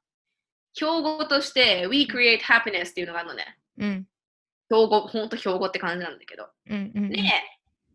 [0.73, 3.57] 標語として We create happiness っていうのがあるのね。
[3.77, 4.07] うん
[4.69, 6.49] 標語、ほんと標語って感じなんだけど。
[6.69, 7.21] うんうんで、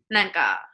[0.09, 0.70] なんか、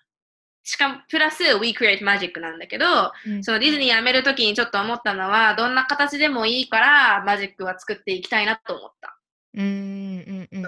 [0.68, 2.86] しかもプラス We create magic なんだけど、
[3.26, 9.18] うんそのディズニー辞めるときにちょっと思ったのは、どんな形でもいいからマジックは作っていきたいなと思った。
[9.54, 10.64] うんうんうん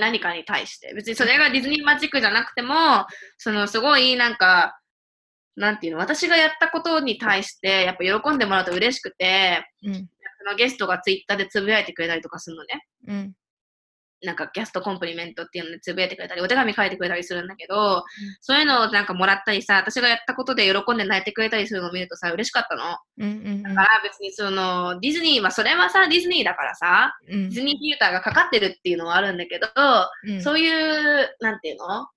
[0.00, 0.94] 何かに対して。
[0.94, 4.80] 別にそれがディズニーマジックじゃなくても、そのすごいなんか、
[5.54, 12.86] なんていうの、私がやったことに対して、やっぱ喜んでもらうと嬉しくて、うんそのゲストがツイッターでつぶやいてくれたりとかするのね。
[14.26, 18.04] うんなんかゲストコンプリメントっていうのでつぶやいてくれたり、お手紙書いてくれたりするんだけど、
[18.40, 22.98] そういうのをなんかもらったりさ、私がやったことで喜んで泣いてくれたりするのを見るとさ、嬉しかったの。
[23.18, 27.48] うんうんだから別にその、ディズニーは、それはさ、ディズニーだからさ、うん。
[27.50, 29.68] ディズニーフィルターがかかってるっていうのはあるんだけど、
[30.24, 30.42] うん。
[30.42, 32.08] そういう、なんていうの？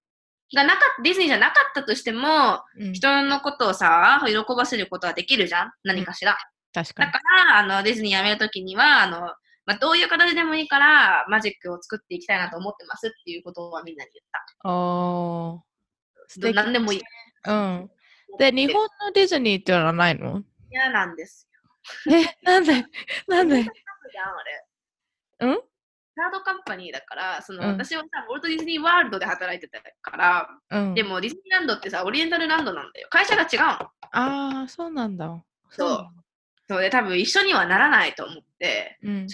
[0.56, 2.93] がなかっディズニーじゃなかったとしても、うん。
[2.93, 6.36] 人のことをさ、喜ばせることはできるじゃん何かしら。
[6.74, 7.12] 確かに。
[7.12, 9.34] だから、あの、ディズニー辞めるときには、あの、
[9.70, 14.26] まあ、どういう形でもいいから、マジックを作っていきたいなと思ってますっていうことはみんなに言っ
[14.64, 14.68] た。
[14.68, 15.60] おー。
[16.28, 17.02] 素ど敵何でもいい。
[17.46, 17.92] うん。
[18.40, 20.42] で日本のディズニーっていうのはないの？
[20.72, 21.48] 嫌なんです
[22.10, 22.84] えなんで？
[23.28, 23.60] なんで？
[23.60, 23.66] よ。
[25.40, 25.48] あれ。
[25.50, 25.60] うん？
[26.16, 27.70] サードカンパニーだから、その、うん。
[27.74, 30.94] 私はさ、ウォルト・ディズニー・ワールドで働いてたから、うん。
[30.96, 33.08] でもディズニーランドってさ、オリエンタルランドなんだよ。
[33.12, 33.66] 会社が違うの。
[33.68, 35.44] ああそうなんだ。
[35.70, 36.08] そう。
[36.68, 39.28] そうで、多分一緒にはならないと思って、うん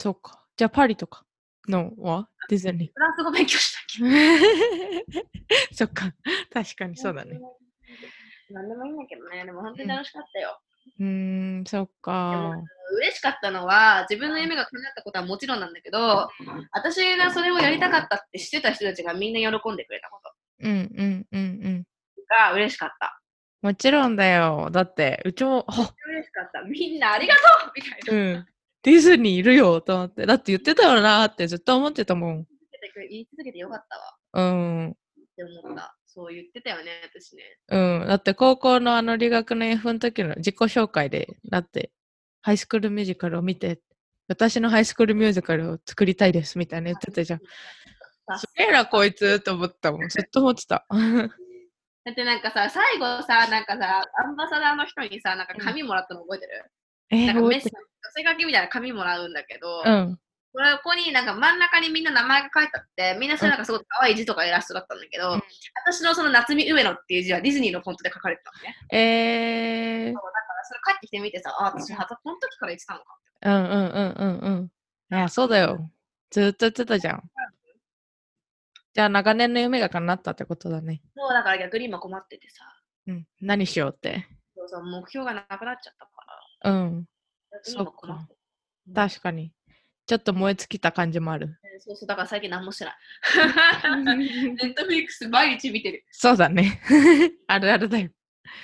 [0.00, 0.46] そうか。
[0.56, 1.26] じゃあパリとか
[1.68, 2.26] のは？
[2.48, 2.90] ディズニー。
[2.94, 5.14] フランス語勉強しなきゃ。
[5.76, 6.14] そっか。
[6.50, 7.38] 確かにそうだね。
[8.48, 10.58] 何でもいいんだけどね、でも本当に楽しかったよ。
[10.98, 12.64] うーんそっでかも
[12.96, 16.30] 嬉しかったのは、自分の夢が叶ったことはもちろんなんだけど、
[16.72, 20.32] 私がそれをやりたかったって知ってた人たちがみんな喜んでくれたこと。
[20.60, 21.86] うんうんうんうん。
[22.26, 23.20] が嬉しかった。
[23.60, 24.70] もちろんだよ。
[24.72, 26.62] だってうちもあ嬉しかった。
[26.62, 27.72] みんなありがとう！
[27.76, 28.12] みたいな。
[28.14, 28.46] うん
[28.82, 32.46] ディズニーいるよと思ってだって言ってたよなってずっと思ってたもん
[33.08, 33.86] 言い続けてよかっ
[34.32, 34.94] たわうんっ
[35.36, 35.96] て思った。
[36.06, 37.42] そう言ってたよね、私ね。
[37.68, 41.90] うん、だって高校のあの留学の F の時の自己紹介で、だって、
[42.42, 43.80] ハイスクールミュージカルを見て、
[44.28, 47.40] 私のハイスクールミュージカルを作りたいですみたいな言ってたじゃん。
[48.38, 50.08] すげえな、こいつと思ったもん。
[50.08, 50.84] ずっと思ってた。
[52.02, 56.70] だってなんかさ、最後さ、なんかさ、アンバサダーの人にさ、なんか紙もらったの覚えてる、えー、
[57.10, 60.18] なんかメッセージ寄せ書きみたいな紙もらうんだけど、うん。
[60.52, 65.42] これここになんか真ん中にみんな名前が書いてあって、みんなそれなんかすごい可愛い字とかイラストだったんだけど、うん
[65.86, 68.76] 私のその夏見上野っていう字はディズニーのフォントで書かれてたのね。
[68.92, 73.18] えー、そうだからそれ帰ってきてみてさ、あ、私、はたこの時から言ってたのか。
[73.42, 74.70] うんうんうんうん
[75.10, 75.16] うん。
[75.16, 75.90] いや、そうだよ。
[76.30, 77.22] ずっと言ってたじゃん。
[78.92, 81.00] じゃあ、長年の夢が叶ったってことだね。
[81.16, 82.64] そうだから逆に今困っててさ、
[83.06, 83.26] うん。
[83.40, 84.26] 何しようって。
[84.56, 87.06] そうそう目標がなくなっちゃったから、うん。
[87.52, 89.52] 逆に今困ってる確かに。
[90.06, 91.58] ちょっと燃え尽きた感じもある。
[91.64, 92.96] えーそうそう、だから最近何もしてない。
[94.16, 96.04] ネットフリックス毎日見てる。
[96.10, 96.82] そうだね。
[97.46, 98.10] あるあるだよ。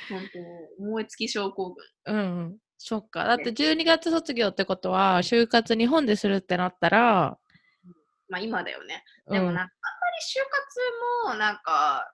[0.09, 1.87] 本当に燃え尽き症候群。
[2.07, 2.59] うんうん。
[2.79, 3.25] そっか。
[3.25, 7.39] だって12月卒業ってことは、就活日本でするってなったら、
[8.29, 9.05] まあ今だよね。
[9.27, 10.81] うん、でもなんか、あんまり就活
[11.31, 12.13] もなんか、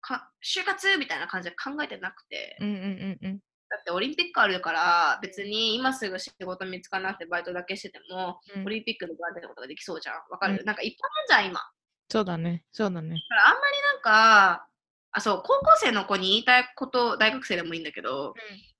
[0.00, 3.40] か就活みたいな感じで考えてなくて、うんうんうんうん。
[3.72, 10.16] だってオリンピックあるから、別に今すぐ仕事見つからなくてバイトだけしてても、うんオリンピックのバイトのことができそうじゃん。
[10.28, 11.54] わかる、うんなんかいっぱいあるじゃん、今。
[11.54, 11.72] だ
[12.10, 12.64] そうだね。
[12.70, 13.16] そうだね。
[13.28, 14.68] からあんまりなんか、
[15.12, 18.34] あ、そう、高校生の子に言いたいこと、大学生でもいいんだけど、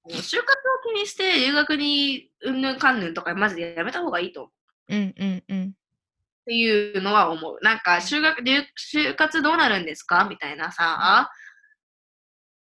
[0.04, 4.50] あの就活を気にして留学にうんぬんかんぬんとかマジでやめた方がいいと思
[4.88, 4.94] う。
[4.94, 5.64] うんうんうん。
[5.68, 7.58] っていうのは思う。
[7.62, 10.26] なんか、就学、留就活どうなるんですか？
[10.28, 11.30] みたいなさ、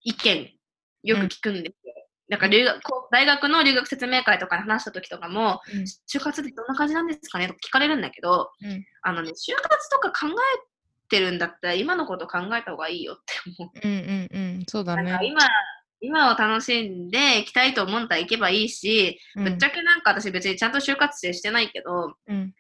[0.03, 0.51] 意見、
[1.05, 1.95] よく聞くんですよ。
[2.31, 7.49] なんか留学、大学の留学説明会とかで話した時とかも、うん就活ってどんな感じなんですかね？
[7.49, 10.61] とか聞かれるんだけど、うんあのね、就活とか考え
[11.09, 13.81] てるんだったら、今のこと考えた方がいいよって思う。
[13.83, 14.65] うんうんうん。
[14.69, 15.03] そうだね。
[15.03, 15.41] なんか今、
[16.01, 22.55] 今を楽しんで行きたいと思ったら行けばいいし、うんぶっちゃけなんか私別にちゃんと就活生してないけど、うん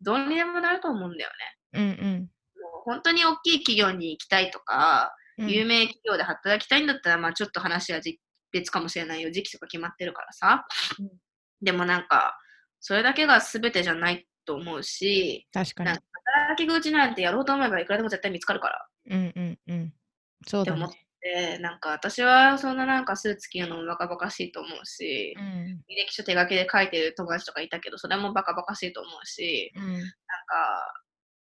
[0.00, 1.30] どうにでもなると思うんだよ
[1.74, 1.78] ね。
[1.78, 5.48] うんうんもう本当に大きい企業に行きたいとか、うん。
[5.48, 8.18] 有名企業で働きたいんだったら、まあちょっと話はじ
[8.52, 9.30] 別かもしれないよ。
[9.30, 10.66] 時期とか決まってるからさ。
[10.98, 11.10] うん
[11.62, 12.38] でもなんか、
[12.80, 15.90] それだけが全てじゃないと思うし、確かに。
[15.90, 16.02] か
[16.46, 18.86] 働き口なんてやろうと思えばいくらでも絶対見つかるから。
[19.10, 19.94] うんうんうん。
[20.46, 20.92] そうだねでも。
[21.20, 25.44] で、なんか私はそんななんかスーツ着るのもバカバカしいと思うし、うん。
[25.86, 29.92] 履歴書手書きで書いてる友達とかいたけど、それもバカバカしいと思うし、うん。
[29.92, 30.06] なんか、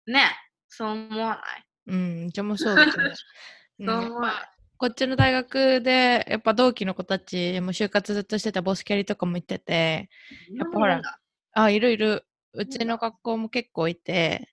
[0.07, 0.37] ね、
[0.69, 1.65] そう思わない？
[1.87, 2.27] うん。
[2.27, 3.13] うちもそうだと思う。
[3.81, 4.54] うんそう思わないぱ
[4.85, 10.11] こっちの大学で、やっぱ同期の子たちも就活ずっとしてたボスキャリとかも行ってて、
[10.59, 11.01] やっぱほら
[11.55, 12.27] あ、いるいる。
[12.53, 14.53] うちの学校も結構いて、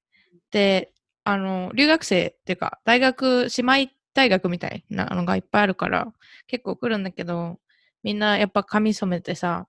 [0.49, 0.93] で、
[1.25, 6.13] あの、留学生っていうか、大学、姉妹大学みたいなのがいっぱいあるから、
[6.47, 7.59] 結構来るんだけど、
[8.01, 9.67] みんなやっぱ髪染めてさ、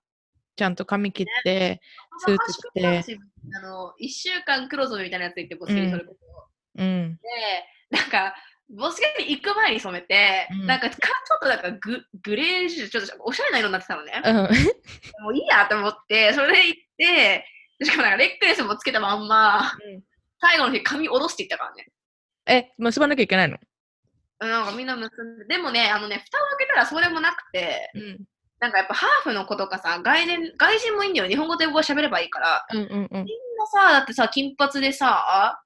[0.55, 1.81] ちゃんと髪切って、
[2.25, 3.03] スーツ着て。
[3.53, 6.81] あの、1週間黒染めみたいなやつ行って、ボスキャリそれこそ。
[6.81, 7.19] うん、
[7.91, 8.33] で、なんか、
[8.75, 14.21] ボスキャリ行く前に染めて、うんなんか、かちょっとなんかググレージュ、ちょっとおしゃれな色になってたのね。
[14.25, 14.35] うん、
[15.23, 17.45] もういいやと思って、それで行って、
[17.83, 19.71] しかもなんかレックレスもつけたまんま、
[20.39, 21.87] 最後の日髪下ろしていったからね。
[22.45, 23.57] え、結ばなきゃいけないの？
[24.39, 28.19] なんかみんな結んで、でもね、あのね、蓋を開けたらそうでもなくて、うん、
[28.59, 31.27] なんかやっぱハーフの子とかさ、外人外人もいいんだよ。
[31.27, 32.65] 日本語と英語は喋ればいいから。
[32.73, 33.25] うん、うん、うん、みん
[33.57, 35.61] なさ、だってさ、金髪でさ、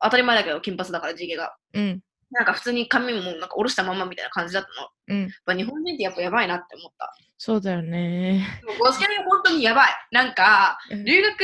[0.00, 1.56] 当たり前だけど金髪だから地毛が。
[1.74, 4.76] うん、なんか普通に髪もなんか下ろしたまんまみたいな感じだったの。
[5.20, 5.30] やっうん。
[5.46, 7.14] ぱ日本人ってやっぱやばいなって思った。
[7.38, 8.46] そうだよね。
[8.78, 9.88] ボスキャリ本当にやばい。
[10.12, 11.38] なんか、うん留学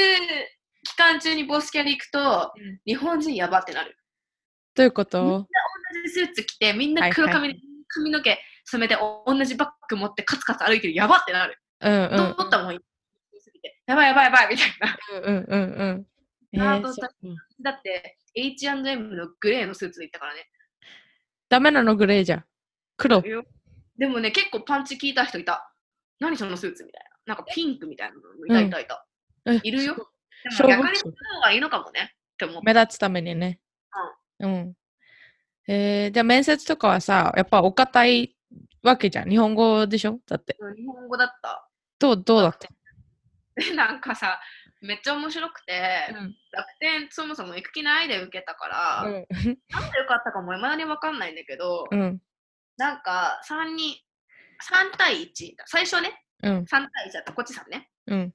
[0.87, 3.97] 期間中にボスキャリ行くと、うん日本人やばってなる。
[4.75, 5.19] どういうこと？
[5.23, 5.47] 同
[6.05, 10.95] じスーツ着て、みんな黒髪で、はい髪の毛染めて、お同じバッグ持ってカツカツ歩いてる。
[10.95, 11.59] やばってなる。
[11.81, 14.99] うん、うん、どうったもん、やばいやばいやばいみたいな。
[15.23, 16.07] うん、うん、うん。
[16.53, 17.15] えー、あとそっか
[17.63, 20.49] だって、H&M のグレーのスーツで行ったからね。
[21.55, 22.45] ダメなのグレーじゃん。
[22.97, 23.23] 黒。
[23.97, 25.73] でもね、結構パンチ効いた人いた。
[26.19, 27.35] 何そのスーツみたいな。
[27.37, 29.07] なんかピンクみたいなのいたいたいた。
[29.47, 29.95] えいるよ。
[29.95, 32.13] でも逆にその方がいいのかもね。
[32.33, 32.61] って思。
[32.63, 33.61] 目立つためにね。
[34.41, 34.75] うん。
[35.69, 38.35] えー、じゃあ面接とかはさ、やっぱお堅い
[38.83, 39.31] わけじゃん。
[39.31, 40.19] 日本語でしょ？
[40.27, 40.57] だって。
[40.77, 41.69] 日本語だった。
[42.01, 42.69] どう、どうだった？
[43.63, 44.41] で、 なんかさ、
[44.85, 49.13] めっちゃ面白くて、うん楽天そもそも行く気ないで受けたから、うん。
[49.13, 52.21] なんでよかったかもいまだにわかんないんだけど、うん。
[52.77, 53.97] なんか3人、
[54.93, 55.65] 3対1だ。
[55.67, 56.59] 最初ね、うん。
[56.59, 57.33] 3対1だった。
[57.33, 57.91] こっち3ね。
[58.07, 58.35] うん。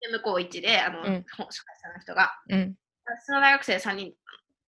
[0.00, 2.74] で、向こう1で、あの、うんほ司会者の人が、うん。
[3.04, 4.12] 私の大学生3人、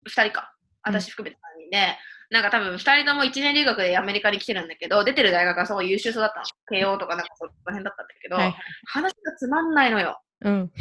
[0.06, 0.54] 2人か。
[0.84, 1.96] 私含めて3人で、
[2.30, 6.44] なんか多分2人とも1年留学でアメリカに来てるんだけど、出てる大学がすごい優秀そうだったの。
[6.68, 8.56] 慶応とかなんかその辺だったんだけど、はいはい。
[8.86, 10.20] 話がつまんないのよ。
[10.42, 10.72] うん。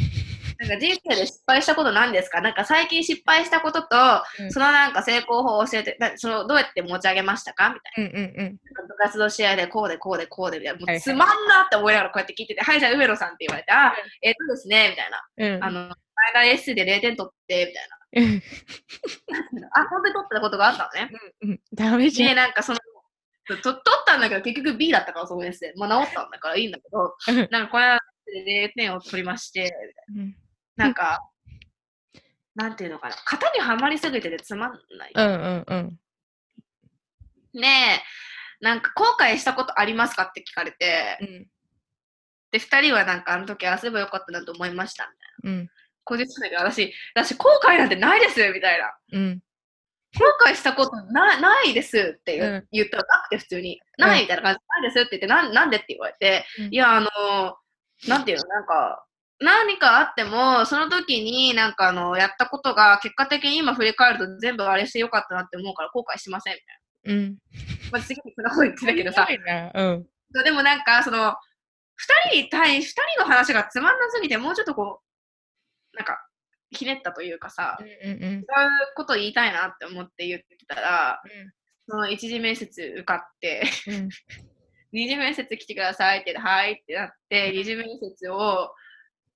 [0.58, 2.40] なんか人生で失敗したこと何ですか？
[2.40, 3.96] なんか最近失敗したことと、
[4.40, 7.70] うんそのなんか成功法を教えて、なそのどうやって持ち上げましたか？
[7.70, 8.58] みたいうんうんうん。
[8.74, 8.82] な。
[8.88, 10.86] 部活の試合でこうでこうでこうでみたいな。
[10.86, 15.54] もうつまんなって思いながらこうやって聞いてて、はい、じゃあ梅野さんって言われて、あ、えっとですね、みたいな。
[15.54, 15.64] うん。
[15.64, 17.88] あの、前田 S で0点取って、みたい
[18.24, 19.68] うんな。
[19.74, 21.10] あ、本当に取ってたことがあったのね。
[21.42, 21.60] うん。
[21.74, 22.36] ダメじゃで、ん。
[22.36, 22.78] なんかその、
[23.48, 25.72] と取ったんだけど結局 B だったから、その S で。
[25.76, 27.98] まあ治ったんだからいいんだけど、うんなんかこれは
[28.40, 29.74] 0点を取りまして、
[30.16, 30.36] うん
[30.76, 31.20] なんか、
[32.54, 35.12] なんていうのかな、型にはまりすぎててつまんない。
[35.14, 37.60] うんうんうん。
[37.60, 38.02] ね
[38.60, 41.46] え、なんか後悔したことありますかって聞かれて、うん。
[42.50, 45.04] で、二人はなんかあの時ああすればよかったなと思いました、
[45.42, 45.60] みたいな。
[45.60, 45.68] うん。
[46.04, 48.92] 個人的に私、私後悔なんてないですみたいな。
[49.12, 49.42] うん。
[50.14, 57.08] 後悔したことなないですって言,、うん言ったらなくて普通に、ないみたいな感じ、ないですって言って、なんなんでって言われて、うんいや、あの
[58.08, 59.04] なんていうの、なんか、
[59.40, 67.30] 何かあっても、その時になんかあの、やったことが結果的に今振り返ると全部あれしてよかったなって思うから後悔しませんみたいうん。
[67.30, 67.36] な。
[67.92, 69.26] まあ、次にそんなこと言ってたけどさ。
[69.74, 70.06] うん。
[70.44, 71.34] でもなんか、その、
[71.96, 76.18] 二人に対、二人の話がつまんなすぎて、もうちょっとこう、なんか、
[76.70, 78.44] ひねったというかさ、うんうんうん違う
[78.96, 81.22] こと言いたいなって思って言ってたら、
[81.88, 84.08] その一次面接受かって、うん。
[84.92, 88.72] 二次面接来てくださいって言って、はいってなって、二次面接を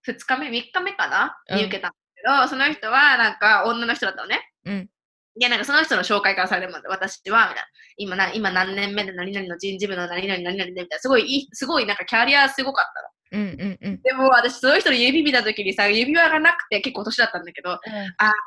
[0.07, 1.37] 2日目、3日目かな？
[1.51, 4.41] うんに受けたんだけど、その人はなんか女の人だったのね。
[4.65, 4.91] うん。
[5.39, 7.63] で、なんかその人の紹介からされるまで、私は、みたいな。
[7.99, 10.99] 今な、今何年目で何々の人事部の何々何々で、みたいな。
[10.99, 12.85] すごいいい、すごいなんかキャリアすごかっ
[13.31, 13.43] たの。
[13.43, 14.03] うんうんうん。
[14.03, 17.81] でも私、その人の指見たときにさ、指輪がなくて結構年だったんだけど、あー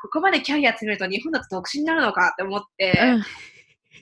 [0.02, 3.24] ここまでキャリア積めると日本だと独身になるのかって思って、うん。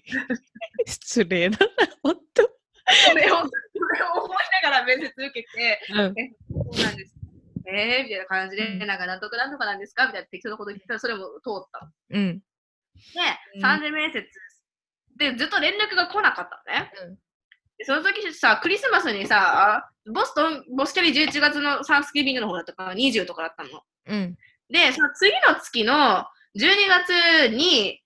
[0.86, 1.66] 失礼だな、
[2.02, 2.50] ほんと。
[3.06, 6.14] それを、それを思いながら面接受けて、うん。
[6.74, 7.14] そうなんです。
[7.70, 10.06] えー、みたいな感じで、うんなんかなんとかなんとかなんですか？
[10.06, 11.92] みたいな適当なこと言ったら、それも通ったの。
[12.10, 12.38] うん。
[12.38, 12.42] で、
[13.56, 14.26] うん3次面接
[15.16, 16.92] で、ずっと連絡が来なかったのね。
[17.08, 17.18] うん
[17.78, 23.82] でその時さ、クリスマスにさ、ボストン、ボスキャリ11月のサンスギビングの方だったから20とかだったの。
[24.06, 24.36] うん。
[24.68, 26.26] で、その次の月の
[26.56, 28.02] 12月に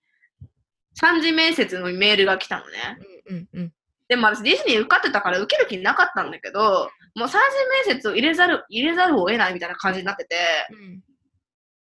[1.01, 2.99] 3次面接のメールが来たのね。
[3.31, 3.73] うんうん
[4.09, 7.41] でも私ディズニー受かってたから受ける気なかったんだけど、もう最
[7.85, 10.37] 終面接を入れざる、入れざるを得ないみたいな感じになってて、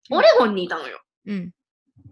[0.09, 0.17] うん。
[0.17, 1.01] オレゴンにいたのよ。
[1.27, 1.51] うん。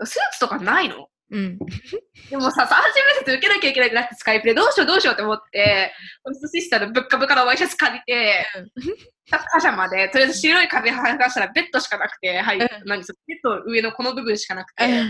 [0.04, 1.08] スーツとかないの？
[1.32, 1.60] うん。
[2.30, 8.46] でもさ、最終面接受けなきゃいけないってなってスカイプでどうしようどうしようって思って、ホストシスターのぶっかぶかのワイシャツ借りて、
[9.30, 15.08] パジャマで、とりあえず白い壁剥がしたらベッドしかなくて、はい、うん何それベッドの上のこの部分しかなくて、ベッうん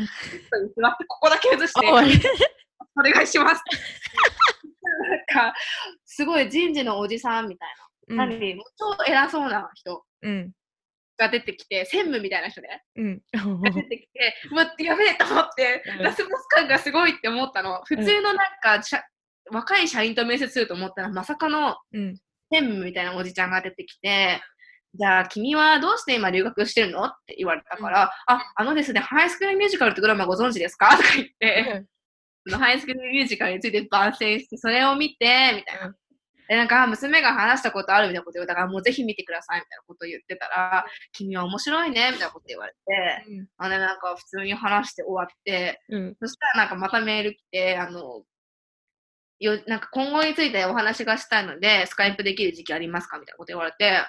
[0.51, 3.63] ドに座ってここだけ映して、お願いします。
[5.31, 5.53] なんか、
[6.05, 8.17] すごい人事のおじさんみたいな、うん。
[8.17, 10.51] 何もう超偉そうな人うん。
[11.17, 13.21] が出てきて、専務みたいな人ね、うん。
[13.61, 16.03] が出てきて、 うわ、やべえと思って、うん。
[16.03, 17.81] ラスボス感がすごいって思ったの。
[17.85, 18.81] 普通のなんか、
[19.51, 22.15] 若い社員と面接すると思ったら、まさかのうん。
[22.51, 24.41] 専務みたいなおじちゃんが出てきて、
[24.95, 27.05] じゃあ君はどうして今留学してるの？
[27.05, 31.85] って言われたから、あ、あのですね、ハイスクールミュージカルってドラマご存知ですかとか言って、
[32.47, 35.95] そのハイスクールミュージカルについて番宣して、それを見て、みたいな。
[36.49, 38.47] うんで、なんか、娘が話したことあるみたいなこと言う。
[38.47, 40.83] だから、もうぜひ見てくださいみたいなことを言ってたら、
[41.13, 43.23] 君は面白いねみたいなこと言われて、
[43.57, 46.17] あれなんか普通に話して終わって、うん。
[46.19, 48.23] そしたらなんかまたメール来て、あの、
[49.39, 53.99] よなんか今後についてお話がしたいので、スカイプできる時期ありますかみたいなこと言われて、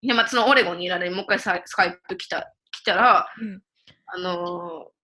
[0.00, 3.60] で、またそのオレゴンにいられるもう一回さスカイプ来た来たら、うん。
[4.06, 4.97] あのー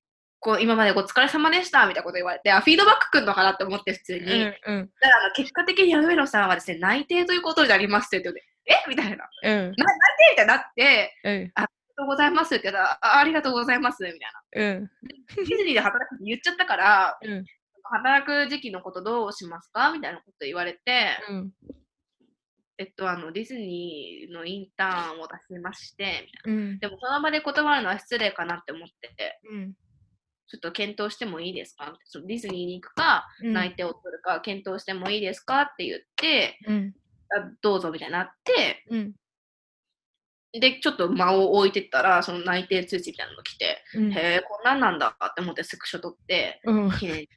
[0.44, 4.20] こう今までお疲れ様でしたみたいなこと言われて、あ、フィードバックくんのかなって思って普通に。
[4.20, 8.74] うんだから結果的に上野さんはですね、内定ということになりますって言って、え？
[8.86, 9.24] みたいな。
[9.42, 9.70] えうん。
[9.70, 9.76] み
[10.36, 11.52] たいになって、うん。
[11.54, 14.66] ありがとうございますって言ったら、あありがとうございますみたいな。
[14.66, 14.90] うん。
[15.34, 17.44] ディズニーで働くって言っちゃったから、うん。
[17.84, 21.50] 働く時期のことどうしますかみたいなこと言われて、うん。
[22.76, 26.72] えっと、あの、ディズニーのインターンを出しまして、うん。
[26.72, 26.78] な。
[26.80, 29.72] でも、その場で断るのは失礼かなって思ってて、うん
[30.54, 31.98] ちょっと検討してもいいですか？
[32.04, 35.62] そのディズニーに行くか、内定を取るか、検討してもいいですか？
[35.62, 36.94] って言って、うん。
[37.36, 39.14] あどうぞみたいになって、うん。
[40.52, 44.12] で、ちょっと間を置いてったら、その内定通知みたいなのが来て、うん。
[44.12, 46.92] へえ、こんなんなんだって思ってスクショ撮って、うん。
[46.92, 47.28] 記念に。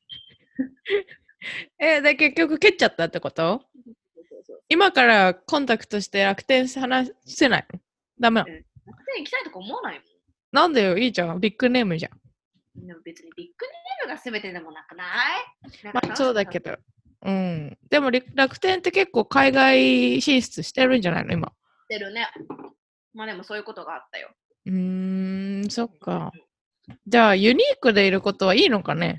[1.80, 3.64] えで結局蹴っちゃったってこと？
[4.70, 7.68] 今からコンタクトして楽天話せない？
[7.74, 7.80] の
[8.20, 8.54] ダメなの？
[8.54, 8.66] で
[9.18, 10.06] 行きたいとか思わないも
[10.52, 11.40] なんだよいいじゃん。
[11.40, 12.20] ビッグネームじゃんん。
[12.78, 15.08] でも別にビッグネームが全てでもなくない？
[15.94, 16.72] まあそうだけど。
[16.72, 16.78] ど
[17.24, 21.34] うんでもり楽天って結構海外進出してるんじゃないの？
[21.34, 21.52] 今し
[21.90, 22.28] てるね。
[23.14, 24.30] まあでもそういうことがあったよ。
[24.66, 26.32] うーんそっか
[27.08, 29.18] じゃあユニークでいることはいいのかね？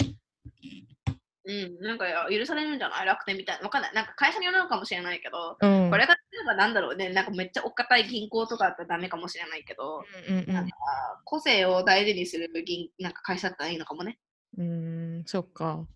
[1.49, 3.07] うん、なんか許されるんじゃない？
[3.07, 3.65] 楽天みたいな。
[3.65, 3.95] わかんない。
[3.95, 10.77] なんか会社によるのかもしれないけど、うんこれが例えばなんだろうね、なんかめっちゃおっかたい銀行とかだったらダメかもしれないけど、うんうんなんか
[11.25, 14.19] 個性を大事にする銀なんか会社だったらいいのかもね。
[14.59, 15.87] うんそっか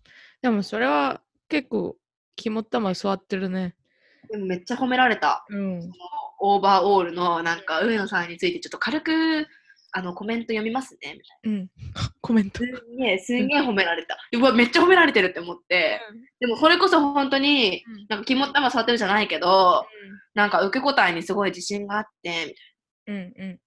[0.41, 1.97] でもそれは結構
[2.35, 3.75] 肝っ玉座ってるね
[4.31, 5.45] でもめっちゃ褒められた。
[5.49, 5.91] うん
[6.39, 9.47] オーバーオールのなんか上野さんについてちょっと軽く
[9.95, 11.69] あのコメント読みますねみたいうん。
[12.21, 12.65] コメント。
[12.65, 12.77] な。
[12.77, 14.17] すんげえ、すんげえ褒められた。
[14.33, 16.01] うわ、めっちゃ褒められてるって思って。
[16.39, 18.05] でもそれこそ本当に、うん。
[18.09, 19.85] なんか肝っ玉触ってるじゃないけど、
[20.33, 22.55] なんか受け答えにすごい自信があって、みたい
[23.07, 23.59] うんうん。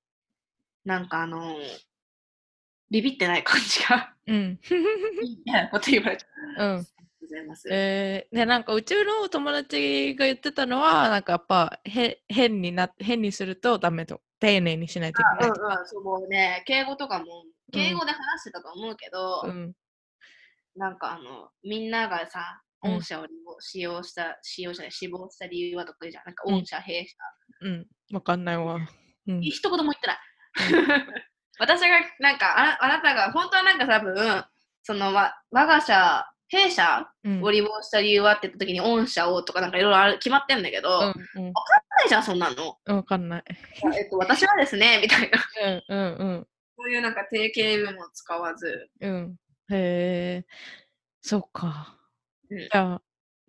[0.85, 1.87] ななんかあのー
[2.89, 4.15] ビビってない感じが。
[4.27, 4.61] うん。
[5.21, 6.25] みたいなこと言われて
[6.59, 6.65] う。
[6.65, 6.87] ん。
[7.21, 7.69] ございます。
[7.71, 15.79] えー、でなんかうちの友達が言ってたのはなんかやっぱへ変にな変にするとダメと丁寧にしないといけうんない。
[15.79, 19.73] うん、そうもうね、敬語とかも、敬語で話してたと思うけど、うん。
[20.77, 22.95] なんかあの、みんながさ、うん。
[22.97, 26.25] 御社を利用使用した、使用者で死亡した理由は得意じゃん。
[26.27, 26.61] なんかうん。
[26.61, 27.15] 御社、弊社。
[27.63, 27.87] うん。
[28.13, 28.79] わかんないわ。
[29.27, 29.41] うん。
[29.41, 30.19] 一言も言ってない。
[31.59, 34.45] 私が、なんかあ、あなたが、本当はなんか多分、
[34.83, 37.43] その、わ我が社、弊社うん。
[37.43, 40.89] を利用した理由はって言った時に、御社をとかなんかいろいろある決まってんだけど、
[41.35, 41.45] うん
[41.99, 42.79] ないじゃん、そんなの。
[42.85, 43.45] うんわかんない。
[43.97, 45.83] えっと、私はですね、みたいな。
[45.89, 46.47] うんうんうん。
[46.79, 49.37] そういうなんか定型文も使わず、うん。
[49.71, 50.47] へえ。
[51.23, 51.97] そっか。
[52.51, 52.59] うん。
[52.59, 53.03] じゃあ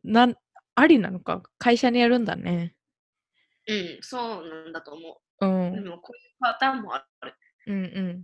[0.03, 0.35] なん
[0.75, 1.43] ありなのか？
[1.59, 2.73] 会社にやるんだね。
[3.67, 5.45] うん、そうなんだと思う。
[5.45, 5.69] う。
[5.69, 5.83] ん。
[5.83, 7.33] でも、こういうパターンもある。
[7.67, 8.23] うんうん。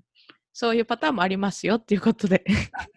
[0.53, 2.43] そういうパターンもありますよっていうことで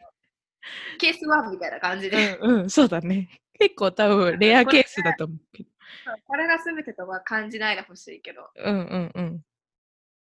[0.99, 5.71] ケース1みたいな感じで、うんうんそうだね結構多分レアケースだと思うけど
[6.27, 9.43] これが全てとは感じないでほしいけど、うんうんうん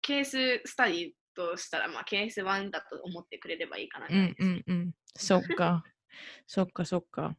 [0.01, 4.07] ケーススタディとしたら、まあ、ケース1だと思ってくれればいいかな。
[4.07, 4.91] うんうんうん。
[5.15, 5.83] そっか。
[6.47, 7.35] そっかそっか。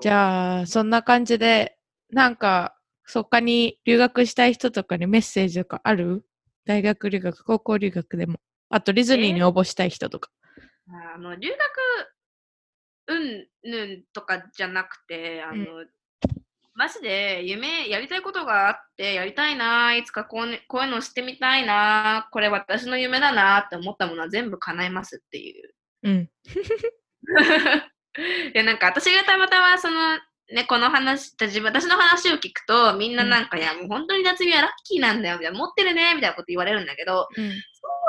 [0.00, 1.78] じゃあ、そんな感じで、
[2.10, 6.24] なんか、そっかに留学したい人とかにメッセージとかある？
[6.66, 8.38] 大学留学、高校留学でも。
[8.68, 10.30] あと、ディズニーに応募したい人とか。
[10.90, 11.58] あの留学
[13.08, 15.90] うんぬんとかじゃなくて、あの、う
[16.74, 25.74] マジで夢、やりたいことがあって、やりたいな、いつかこう,、ね、こういうのしてみたいな、これ私の夢だなって思ったものは全部叶えますっていう。
[26.04, 26.30] うん。
[28.52, 30.20] で、なんか私がたまたまその、
[30.52, 37.50] ね、この話、自分、私の話を聞くと、みんななんか、いや、もう本当に夏美はラッキーなんだよ、みたいな、持ってるね、みたいなこと言われるんだけど、うん。
[37.50, 37.56] そ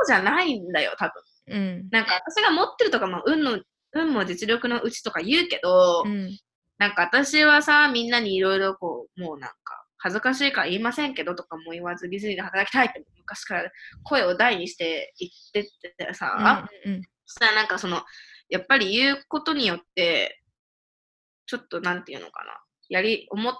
[0.03, 1.23] うじゃないんだよ、多分。
[1.49, 1.89] うん。
[1.91, 3.59] なんか私が持ってるとか、まあ、運の、
[3.93, 6.37] 運も実力のうちとか言うけど、うん。
[6.77, 13.71] なんか私はさ、みんなにいろいろこう、もうなんか、恥ずかしいから言いませんけどとかも言わず、ディズニーで働きたいって昔から
[14.03, 15.29] 声を大にして言
[15.63, 17.01] っててさ、うん。
[17.25, 18.03] そしたらなんかその、
[18.47, 20.41] やっぱり言うことによって、
[21.47, 22.53] ちょっとなんていうのかな、
[22.87, 23.53] やり、思っ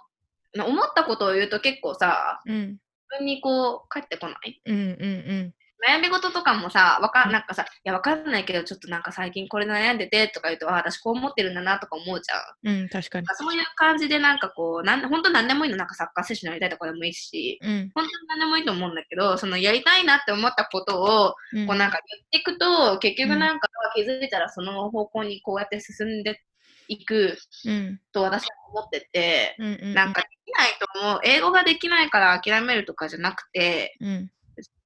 [0.57, 2.55] 思ったことを言うと結構さ、うん。
[2.55, 2.79] 自
[3.19, 4.61] 分にこう、返ってこない？
[4.65, 4.75] うん。
[4.77, 5.53] うん。
[5.87, 12.81] 悩み事とかもさ、わかうんなんかさ、いや、わかんないけど、ちょっとなんか最近これ悩んでてとか言うと、あ、私こう思ってるんだなとか思うじゃん。
[12.81, 12.89] うん。
[12.89, 13.27] 確かに。
[13.33, 17.91] そういう感じでなんかこう、なん本当何でもいいの、なんかサッカー選手になりたいとかでもいいし、うん。
[17.95, 26.41] 本当に何でもいいと思うんだけど、そのやりたいなって思ったことを、うんこうなんか言っていくと、結局なんか気づいたらその方向にこうやって進んで
[26.87, 27.99] いくうん。
[28.11, 29.79] と私は思ってて、うん。
[29.81, 29.93] うん。
[29.93, 31.19] なんかできないと思う。
[31.23, 34.31] 英語ができないから諦めるとかじゃなくて、うん。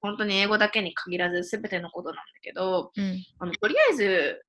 [0.03, 3.23] 本当に英語だけに限らず全てのことなんだけど、うん。
[3.39, 4.43] あのとりあえず、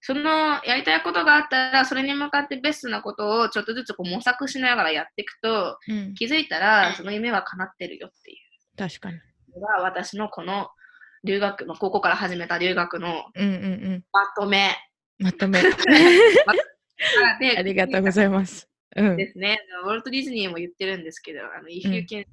[0.00, 6.14] そのやりたいことがあったら、それに向かってベストなことをちょっとずつこう模索しながらやっていくと、うん。
[6.14, 8.36] 気づいたらその夢は叶ってるよってい
[8.78, 9.16] 確かに。
[9.16, 10.68] うのが私のこの
[11.24, 13.48] 留学、まあ、高校から始めた留学のうん。
[13.48, 13.52] うん。
[13.52, 13.66] う
[13.96, 14.04] ん。
[14.12, 14.76] まとめ
[15.18, 15.60] まとめ。
[17.40, 18.68] で ありがとうございます。
[18.94, 19.16] うん。
[19.16, 19.58] ですね。
[19.84, 22.24] ウォルト・ディズニーも言ってるんですけど、あの if, うん you can,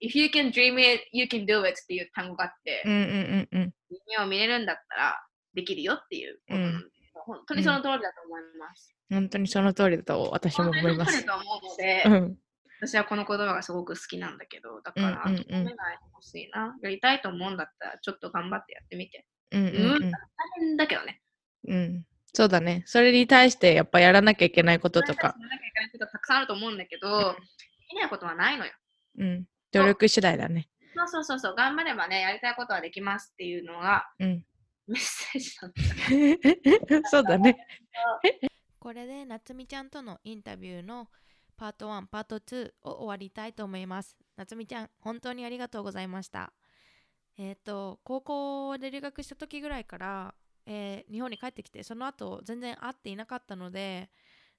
[0.00, 2.92] if you can dream it, you can do it っていう単語があって、うん。
[2.92, 3.48] うん。
[3.52, 3.74] うん。
[4.08, 5.20] 夢を見れるんだったら
[5.54, 8.94] できるよっていうことなので、本当にその通りだと思います。
[9.10, 11.38] 本当にその通りだと私も本当思いますにその通り。
[11.38, 12.38] だと思うので、うん。
[12.80, 16.76] 私はこの言葉がすごく好きなんだけど、だから、うんうんうん諦めないしいな。
[16.82, 19.26] やりたいと思うんだったら、ちょっと頑張ってやってみて。
[19.52, 19.66] うん。
[19.66, 20.10] うん、うん。
[20.10, 20.12] 大
[20.58, 21.22] 変だけどね。
[21.68, 22.06] うん。
[22.34, 22.82] そうだね。
[22.86, 25.28] それに対してやっぱやらなきゃいけないこととか。
[25.28, 27.36] やらなきゃいけないことたくさんあると思うんだけど、で
[27.88, 28.72] きないことはないのよ。
[29.18, 29.44] うん。
[29.76, 30.68] 努力次第だね。
[30.96, 34.44] そうそうそうそう、頑張ればね、やりたいことはできますっていうのがうん。
[34.86, 37.08] メッセージなんだ。
[37.10, 37.56] そうだね。
[38.78, 41.08] これで夏美ちゃんとのインタビューの
[41.56, 44.16] パート1、パート2を終わりたいと思います。
[44.36, 46.52] 夏美ちゃん、本当にありがとうございました。
[47.36, 50.34] えっ、と、高校で留学した時ぐらいから、
[50.66, 54.10] えー日本に帰ってきて、その後全然会っていなかったので、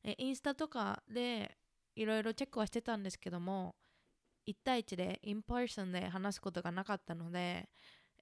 [0.03, 1.57] えーインスタとかで
[1.95, 3.75] いろいろチェックはしてたんですけども、
[4.46, 7.68] 1対1で、in person で話すことがなかったので、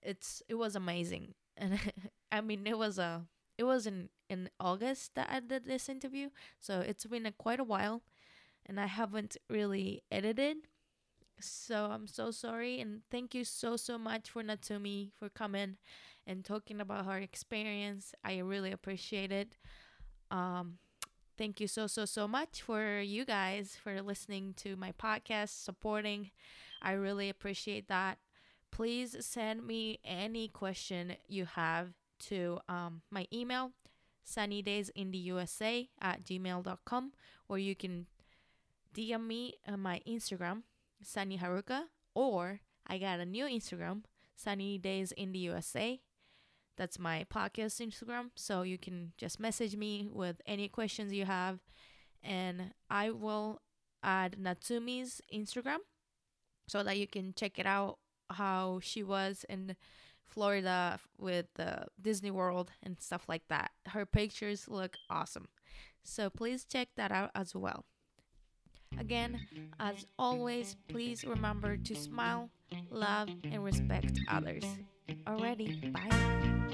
[0.02, 1.34] it's, it was amazing.
[1.56, 1.76] And
[2.30, 3.26] I mean, it was a,
[3.58, 6.30] it was in, in August that I did this interview.
[6.60, 8.02] So it's been a, quite a while
[8.66, 10.68] and I haven't really edited.
[11.40, 15.76] So I'm so sorry and thank you so so much for Natsumi for coming
[16.26, 18.14] and talking about her experience.
[18.22, 19.56] I really appreciate it.
[20.30, 20.78] Um
[21.37, 26.31] thank you so so so much for you guys for listening to my podcast, supporting.
[26.81, 28.17] I really appreciate that.
[28.71, 31.93] Please send me any question you have
[32.27, 33.71] to um, my email
[34.25, 37.11] sunnydaysintheusa at gmail.com
[37.47, 38.07] or you can
[38.95, 40.63] DM me on my Instagram,
[41.03, 41.83] Sunny Haruka,
[42.13, 44.03] or I got a new Instagram,
[44.35, 45.99] Sunny Days in the USA.
[46.77, 48.31] That's my podcast Instagram.
[48.35, 51.59] So you can just message me with any questions you have,
[52.23, 53.61] and I will
[54.03, 55.77] add Natsumi's Instagram
[56.67, 57.97] so that you can check it out
[58.29, 59.75] how she was in
[60.23, 63.71] Florida with the Disney World and stuff like that.
[63.87, 65.47] Her pictures look awesome.
[66.03, 67.85] So please check that out as well.
[68.97, 69.39] Again,
[69.79, 72.49] as always, please remember to smile,
[72.89, 74.63] love, and respect others.
[75.27, 76.64] Already, bye.